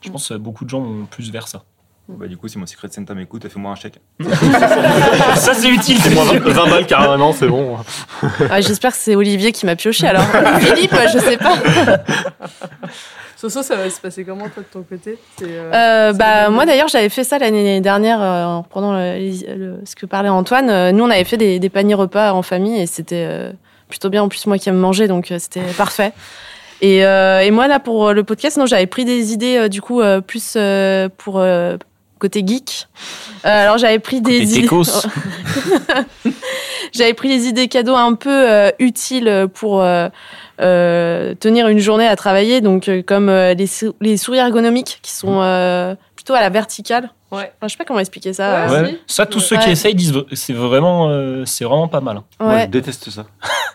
[0.00, 1.62] je pense que beaucoup de gens vont plus vers ça.
[2.08, 3.98] Bah, du coup, si mon Secret Santa m'écoute, fais-moi un chèque.
[5.34, 5.98] ça, c'est utile.
[6.00, 7.76] C'est moins 20, 20 balles carrément, c'est bon.
[8.50, 10.22] Ah, J'espère que c'est Olivier qui m'a pioché alors.
[10.60, 11.54] Philippe, je sais pas.
[13.36, 15.18] Soso, ça va se passer comment toi de ton côté?
[15.42, 19.54] Euh, Euh, bah, moi d'ailleurs, j'avais fait ça l'année dernière euh, en reprenant le- les-
[19.54, 20.70] le- ce que parlait Antoine.
[20.70, 23.52] Euh, nous, on avait fait des, des paniers repas en famille et c'était euh,
[23.88, 24.22] plutôt bien.
[24.22, 26.12] En plus, moi qui aime manger, donc euh, c'était parfait.
[26.80, 29.82] Et, euh, et moi, là, pour le podcast, non, j'avais pris des idées euh, du
[29.82, 31.76] coup euh, plus euh, pour euh,
[32.18, 32.86] côté geek.
[33.44, 34.68] Euh, alors, j'avais pris des Côté idées.
[36.92, 40.08] J'avais pris des idées cadeaux un peu euh, utiles pour euh,
[41.40, 45.40] tenir une journée à travailler, donc comme les, sou- les souris ergonomiques qui sont
[46.26, 47.10] plutôt à la verticale.
[47.30, 47.38] Ouais.
[47.56, 48.66] Enfin, je sais pas comment expliquer ça.
[48.68, 48.98] Ouais, si.
[49.06, 49.62] Ça, tous ceux Ouais.
[49.62, 52.20] qui essayent disent c'est vraiment, euh, c'est vraiment pas mal.
[52.40, 53.26] Moi, je déteste ça.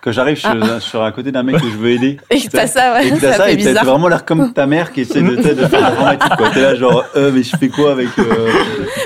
[0.02, 2.68] Quand j'arrive sur, sur un côté d'un mec que je veux aider, Et que t'as
[2.68, 5.02] ça, ouais, et que t'as ça, ça, et t'as vraiment l'air comme ta mère qui
[5.02, 6.36] essaie de, de, faire l'informatique.
[6.38, 6.50] quoi.
[6.50, 8.10] T'es là, genre, euh, mais je fais quoi avec.
[8.20, 8.52] euh,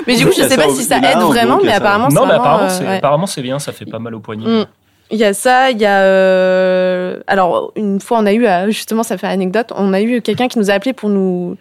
[0.08, 2.34] Mais du coup, je sais pas si ça aide vraiment, mais apparemment, c'est non, mais
[2.34, 4.44] apparemment, euh, c'est, apparemment, c'est bien, ça fait pas mal au poignet.
[4.62, 4.66] Mm.
[5.12, 6.00] Il y a ça, il y a.
[6.02, 10.48] euh, Alors, une fois, on a eu, justement, ça fait anecdote, on a eu quelqu'un
[10.48, 11.56] qui nous a appelé pour nous.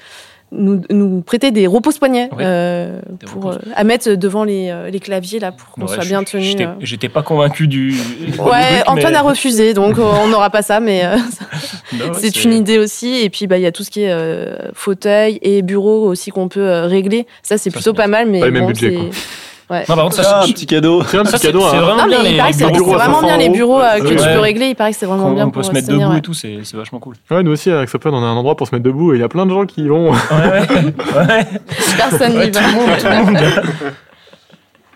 [0.51, 2.37] Nous, nous prêter des repose-poignets Oui.
[2.45, 5.87] euh, pour repose- euh, à mettre devant les, euh, les claviers là pour qu'on Ouais,
[5.93, 6.43] soit je- bien tenu.
[6.43, 7.09] J'étais, euh.
[7.09, 7.91] pas convaincu du.
[7.91, 11.17] du Ouais, truc, Antoine mais- a refusé, donc euh, on n'aura pas ça, mais euh,
[12.13, 13.15] c'est une idée aussi.
[13.23, 16.29] Et puis, bah, il y a tout ce qui est euh, fauteuil et bureau aussi
[16.31, 17.25] qu'on peut euh, régler.
[17.43, 19.05] Ça, c'est plutôt pas mal, mais Pas le même bon, budget, c'est- quoi.
[19.70, 19.84] Ouais.
[19.89, 21.03] Non, par contre, ça, Tiens, un c'est- petit cadeau.
[21.03, 21.61] C'est un petit c'est, cadeau.
[21.70, 21.82] c'est hein.
[21.82, 23.55] vraiment bien les, c'est bureaux c'est à vraiment 500 bien les euros.
[23.55, 24.66] bureaux euh, que Ouais, tu peux régler.
[24.68, 26.18] Il paraît que c'est vraiment bien on peut pour se mettre debout ouais.
[26.20, 27.16] et tout, c'est, c'est vachement cool.
[27.32, 29.22] Ouais, nous aussi, avec Sopon, on a un endroit pour se mettre debout et il
[29.22, 30.11] y a plein de gens qui y vont.
[30.11, 30.18] Ouais,
[31.16, 31.45] ouais.
[31.97, 32.61] Personne n'y va.
[32.68, 33.38] le monde, tout le monde.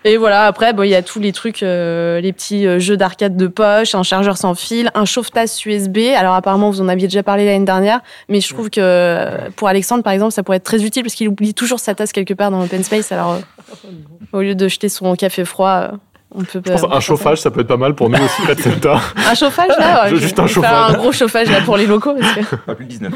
[0.05, 2.95] Et voilà, après, bon, il y a tous les trucs, euh, les petits euh, jeux
[2.95, 5.97] d'arcade de poche, un chargeur sans fil, un chauffe-tasse USB.
[6.15, 9.67] Alors apparemment, vous en aviez déjà parlé l'année dernière, mais je trouve que euh, pour
[9.67, 12.33] Alexandre, par exemple, ça pourrait être très utile parce qu'il oublie toujours sa tasse quelque
[12.33, 13.11] part dans l'open space.
[13.11, 13.89] Alors, euh,
[14.31, 15.91] au lieu de jeter son café froid, euh,
[16.33, 16.61] on peut...
[16.65, 18.95] Je pense un chauffage, ça peut être pas mal pour nous aussi, Red Center.
[19.29, 20.91] Un chauffage, là ouais, Juste un chauffage.
[20.91, 22.13] un gros chauffage, là, pour les locaux.
[22.17, 22.55] Parce que...
[22.55, 23.13] Pas plus de 19.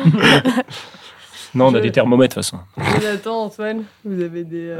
[1.55, 2.99] Non, on a Je- des thermomètres de toute façon.
[3.01, 4.75] Jonathan, Antoine, vous avez des.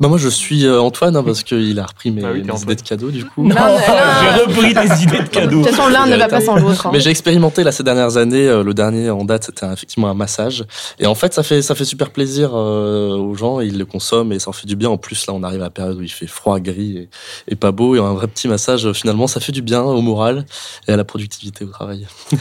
[0.00, 2.62] Bah, moi, je suis euh, Antoine, hein, parce qu'il a repris mes, Ah oui, mes
[2.62, 3.42] idées de cadeaux, du coup.
[3.46, 3.76] Non, non,
[4.22, 5.62] J'ai repris tes idées de De cadeaux.
[5.62, 6.86] toute façon, l'un ne va pas sans l'autre.
[6.86, 6.90] hein.
[6.92, 8.48] Mais j'ai expérimenté là ces dernières années.
[8.48, 10.64] euh, le dernier en date, c'était effectivement un massage.
[10.98, 13.60] Et en fait, ça fait ça fait super plaisir euh, aux gens.
[13.60, 14.88] Ils le consomment et ça en fait du bien.
[14.88, 17.08] En plus, là, on arrive à la période où il fait froid, gris et,
[17.48, 17.94] et pas beau.
[17.94, 20.46] Et un vrai petit massage, finalement, ça fait du bien au moral
[20.88, 22.06] et à la productivité au travail.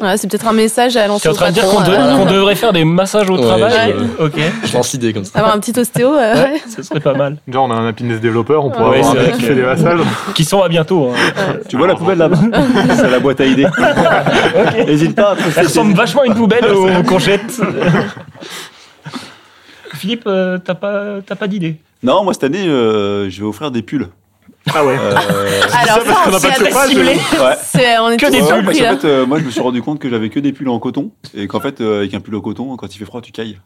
[0.00, 1.80] Ouais, c'est peut-être un message à lancer Tu es en au train de dire qu'on,
[1.82, 4.32] de- euh, devrait faire des massages au Ouais, travail je- Ok,
[4.64, 5.38] Je lance l'idée comme ça.
[5.38, 6.14] Avoir un petit ostéo.
[6.14, 6.60] euh, ouais.
[6.74, 7.36] ce serait pas mal.
[7.46, 9.62] Déjà, on a un happiness développeur, on pourrait Ouais, avoir un mec qui fait des
[9.62, 10.00] massages.
[10.34, 11.10] Qui sont à bientôt.
[11.10, 11.54] hein.
[11.68, 12.38] Tu vois la poubelle là-bas?
[12.96, 13.66] C'est la boîte à idées.
[14.86, 17.60] N'hésite pas à Elle ressemble vachement à une poubelle au- qu'on jette.
[19.94, 21.76] Philippe, euh, t'as pas, t'as pas d'idée?
[22.02, 24.08] Non, moi cette année, euh, je vais offrir des pulls.
[24.72, 24.96] Ah ouais.
[24.98, 25.14] Euh,
[25.72, 27.96] Alors, ça, qu'on on a s'y pas de chauffage, ouais.
[28.00, 28.96] On est Que tous des Ouais, surpris, parce qu'en là.
[28.98, 31.10] fait, euh, moi, je me suis rendu compte que j'avais que des pulls en coton
[31.34, 33.58] et qu'en fait, euh, avec un pull en coton, quand il fait froid, tu cailles.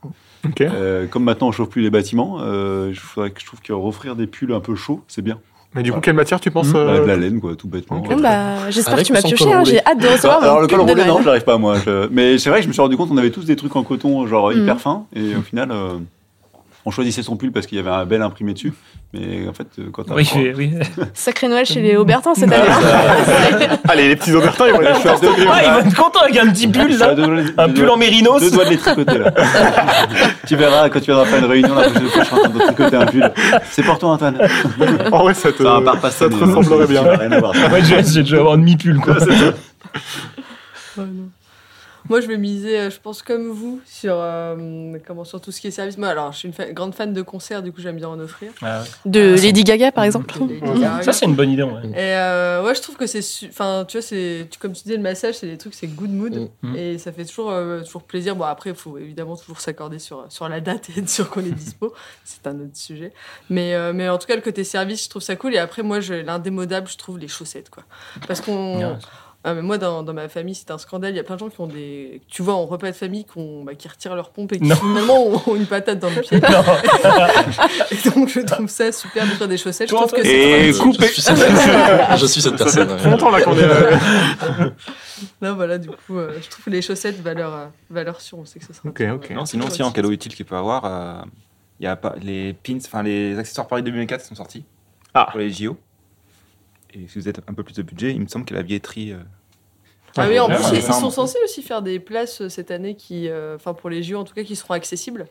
[0.44, 0.60] Ok.
[0.60, 3.72] Euh, comme maintenant, on chauffe plus les bâtiments, euh, je, faudrait que, je trouve que
[3.72, 5.38] offrir des pulls un peu chauds, c'est bien.
[5.74, 8.00] Mais du coup, quelle matière tu penses Bah, euh, de la laine, quoi, tout bêtement.
[8.00, 9.52] Bah, J'espère Avec que tu m'as pioché.
[9.52, 11.76] hein, J'ai hâte de recevoir Alors mon le col roulé, non, n'arrive pas moi.
[11.84, 13.76] Je- Mais c'est vrai que je me suis rendu compte qu'on avait tous des trucs
[13.76, 14.62] en coton, genre Mhm.
[14.62, 15.98] hyper fin, et au final, euh,
[16.86, 18.72] on choisissait son pull parce qu'il y avait un bel imprimé dessus.
[19.14, 20.72] Mais en fait, euh, quand t'as Oui, oui, oui.
[21.14, 22.68] Sacré Noël chez les Aubertins cette année.
[22.68, 23.76] hein.
[23.88, 26.36] Allez, les petits Aubertins, ils vont Je à deux- Ah, il va être content avec
[26.36, 27.14] un petit je pull là.
[27.56, 28.42] Un pull en mérinos.
[28.42, 29.32] Deux doigts de les tricoter là.
[30.46, 32.48] tu verras quand tu viendras faire une réunion la prochaine fois, je serai en train
[32.50, 33.32] de tricoter un pull.
[33.70, 34.38] C'est pour toi, Antoine.
[35.10, 37.02] Oh ouais, ça te, Ça va pas repasser, ça te ressemblerait bien.
[37.04, 37.54] Ça n'a rien à voir.
[37.72, 39.14] Ouais, j'ai j'ai dû avoir un demi-pull quoi.
[40.98, 41.30] Oh non.
[42.08, 45.60] Moi, je vais miser, euh, je pense comme vous, sur, euh, comment, sur tout ce
[45.60, 45.98] qui est service.
[45.98, 48.18] Moi, alors, je suis une fa- grande fan de concerts, du coup, j'aime bien en
[48.18, 48.50] offrir.
[48.62, 48.86] Ah ouais.
[49.04, 50.34] De Ah, Lady Gaga, par exemple.
[50.40, 51.02] Lady Gaga.
[51.02, 51.62] Ça, c'est une bonne idée.
[51.62, 51.86] ouais.
[51.90, 53.20] Et euh, ouais, je trouve que c'est.
[53.48, 54.48] Enfin, tu vois, c'est.
[54.58, 56.50] Comme tu disais, le massage, c'est des trucs, c'est good mood.
[56.62, 56.76] Mm.
[56.76, 58.34] Et ça fait toujours, euh, toujours plaisir.
[58.36, 61.40] Bon, après, il faut évidemment toujours s'accorder sur, sur la date et être sûr qu'on
[61.44, 61.92] est dispo.
[62.24, 63.12] c'est un autre sujet.
[63.50, 65.54] Mais, euh, mais en tout cas, le côté service, je trouve ça cool.
[65.54, 67.84] Et après, moi, je- l'indémodable, je trouve les chaussettes, quoi.
[68.26, 68.96] Parce qu'on.
[69.44, 71.12] Ah, mais moi, dans, dans ma famille, c'est un scandale.
[71.12, 72.20] Il y a plein de gens qui ont des.
[72.28, 74.64] Tu vois, en repas de famille, qui, ont- bah, qui retirent leur pompe et qui
[74.66, 74.74] Non.
[74.74, 76.40] finalement ont, une patate dans le pied.
[76.40, 76.48] Non.
[77.92, 79.88] et donc, je trouve ça super de faire des chaussettes.
[79.90, 80.26] Je trouve que.
[80.26, 81.06] Et Je- coupé.
[81.06, 82.18] Je suis cette personne.
[82.18, 83.62] Je suis cette Ça fait longtemps là qu'on est.
[83.62, 83.96] euh,
[85.40, 88.38] Là, voilà, du coup, euh, je trouve que les chaussettes valeur, euh, valeur sûre.
[88.38, 88.88] On sait que ce sera.
[88.88, 89.30] Ok, ok.
[89.30, 91.22] Non, sinon aussi en cadeau utile qu'il peut avoir, euh,
[91.80, 94.64] il y a pas les pins, enfin les accessoires Paris 2024 sont sortis
[95.14, 95.28] Ah.
[95.30, 95.76] pour les JO.
[96.98, 99.12] Et si vous êtes un peu plus de budget, il me semble que la billetterie.
[99.12, 99.18] euh,
[100.16, 103.28] Ah oui, en plus, ils, sont censés aussi faire des places euh, cette année qui,
[103.28, 105.26] euh, enfin pour les JO en tout cas, qui seront accessibles.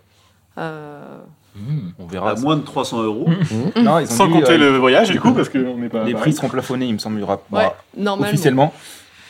[0.57, 1.19] Euh,
[1.55, 2.31] hmm, on verra.
[2.31, 3.27] À moins de 300 euros.
[3.75, 6.03] Non, ils ont Sans dit, compter euh, le voyage, du coup, parce qu'on n'est pas.
[6.03, 7.17] les prix seront plafonnés, il me semble.
[7.17, 8.31] Il y aura ouais, normalement.
[8.31, 8.73] officiellement.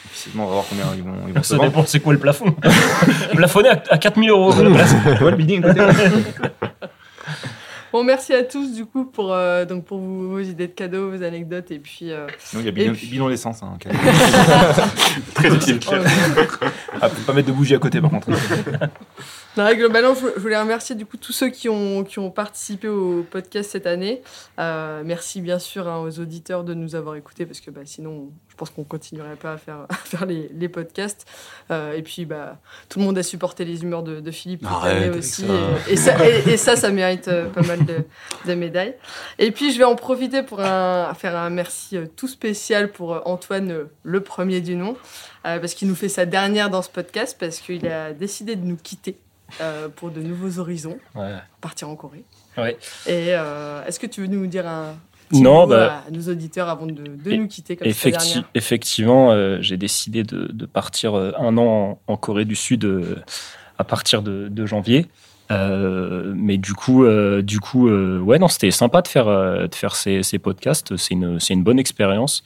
[0.05, 2.19] Officiellement, on va voir combien ils vont, ils vont se Ça dépend, c'est quoi le
[2.19, 2.55] plafond?
[3.35, 4.53] Plafonné à, à 4000 euros.
[4.61, 4.95] la place.
[5.17, 5.81] Tu vois le côté
[7.97, 11.09] Bon, merci à tous du coup pour euh, donc pour vos, vos idées de cadeaux,
[11.09, 12.11] vos anecdotes et puis.
[12.11, 13.63] euh, Sinon, il y a bidon, Et puis- bidon d'essence.
[13.63, 13.75] Hein.
[15.33, 15.79] Très utile.
[15.91, 15.95] oh,
[17.01, 18.27] ah, faut pas mettre de bougie à côté par contre.
[19.57, 23.23] Non, globalement, je voulais remercier du coup tous ceux qui ont, qui ont participé au
[23.29, 24.21] podcast cette année.
[24.59, 28.29] Euh, merci bien sûr hein, aux auditeurs de nous avoir écoutés parce que bah, sinon,
[28.49, 31.25] je pense qu'on continuerait pas à faire, à faire les, les podcasts.
[31.71, 35.15] Euh, et puis, bah, tout le monde a supporté les humeurs de, de Philippe Arrête
[35.15, 35.45] aussi.
[35.47, 35.53] ça.
[35.87, 37.97] Et, et ça, et, et ça, ça mérite euh, pas mal de,
[38.45, 38.93] de médailles.
[39.39, 43.87] Et puis, je vais en profiter pour un- faire un merci tout spécial pour Antoine,
[44.03, 44.95] le premier du nom,
[45.45, 48.63] euh, parce qu'il nous fait sa dernière dans ce podcast, parce qu'il a décidé de
[48.65, 49.17] nous quitter
[49.61, 51.33] euh, pour de nouveaux horizons, Ouais.
[51.61, 52.23] partir en Corée.
[52.57, 52.77] Ouais.
[53.05, 54.95] Et euh, est-ce que tu veux nous dire un
[55.29, 57.03] petit Non, mot bah, à nos auditeurs avant de,
[57.35, 62.13] nous quitter comme Effecti- dernière effectivement, euh, j'ai décidé de, de partir un an en,
[62.13, 62.87] en Corée du Sud
[63.77, 65.05] à partir de, de janvier.
[65.49, 69.73] Euh, mais du coup, euh, du coup, euh, ouais, non, c'était sympa de faire de
[69.73, 70.97] faire ces, ces podcasts.
[70.97, 72.43] C'est une c'est une bonne expérience.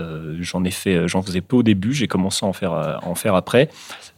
[0.00, 1.92] Euh, j'en ai fait, j'en faisais peu au début.
[1.92, 3.68] J'ai commencé à en faire à en faire après.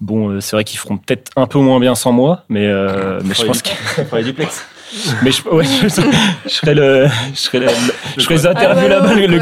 [0.01, 3.20] Bon, euh, c'est vrai qu'ils feront peut-être un peu moins bien sans moi, mais euh,
[3.24, 3.70] mais je pense que
[4.16, 4.66] les duplex.
[5.22, 7.68] mais je, ouais, je, je serai le je serai le-
[8.18, 9.41] je ferai les interviews Ah, là-bas, voilà, le, le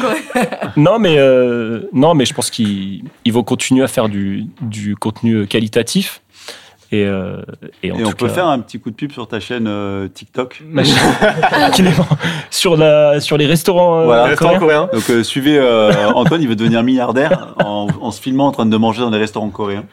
[0.00, 0.22] Corée.
[0.76, 4.96] Non, mais euh, non, mais je pense qu'ils ils vont continuer à faire du, du
[4.96, 6.22] contenu qualitatif.
[6.94, 7.38] Et, euh,
[7.82, 9.40] et en Et tout on peut cas, faire un petit coup de pub sur ta
[9.40, 10.62] chaîne euh, TikTok.
[10.68, 10.94] ma chaîne-
[11.50, 12.06] Carrément.
[12.50, 14.00] sur la sur les restaurants.
[14.00, 14.36] euh, Voilà.
[14.36, 14.58] Coréens.
[14.58, 14.88] coréen.
[14.92, 18.66] Donc euh, suivez euh, Antoine, il veut devenir milliardaire en, en se filmant en train
[18.66, 19.84] de manger dans des restaurants coréens.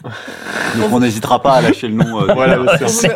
[0.77, 2.21] Donc on n'hésitera pas à lâcher le nom.
[2.21, 2.73] euh, Voilà, On va-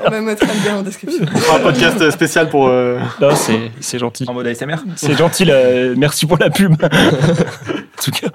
[0.07, 1.25] on va mettre un lien en description.
[1.53, 2.67] un podcast spécial pour.
[2.69, 4.25] euh, Non, c'est c'est gentil.
[4.27, 4.75] En mode ASMR.
[4.95, 5.49] C'est gentil.
[5.97, 6.73] Merci pour la pub.
[6.83, 8.29] en tout cas.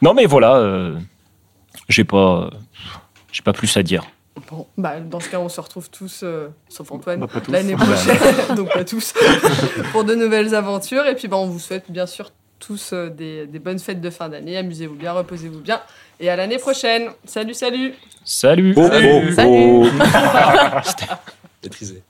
[0.00, 0.56] Non, mais voilà.
[0.56, 0.94] euh,
[1.88, 2.50] j'ai pas
[3.32, 4.02] j'ai pas plus à dire.
[4.50, 8.16] Bon, bah, dans ce cas, on se retrouve tous, euh, sauf Antoine, Bah, l'année prochaine,
[8.56, 9.12] donc pas tous,
[9.92, 11.06] pour de nouvelles aventures.
[11.06, 14.10] Et puis, bah, on vous souhaite bien sûr tous euh, des, des bonnes fêtes de
[14.10, 14.56] fin d'année.
[14.56, 15.80] Amusez-vous bien, reposez-vous bien.
[16.20, 17.08] Et à l'année prochaine.
[17.24, 18.74] Salut, salut Salut.
[18.76, 19.50] Oh, oh, Salut.
[19.50, 19.86] oh.
[21.62, 22.02] Maîtrisé.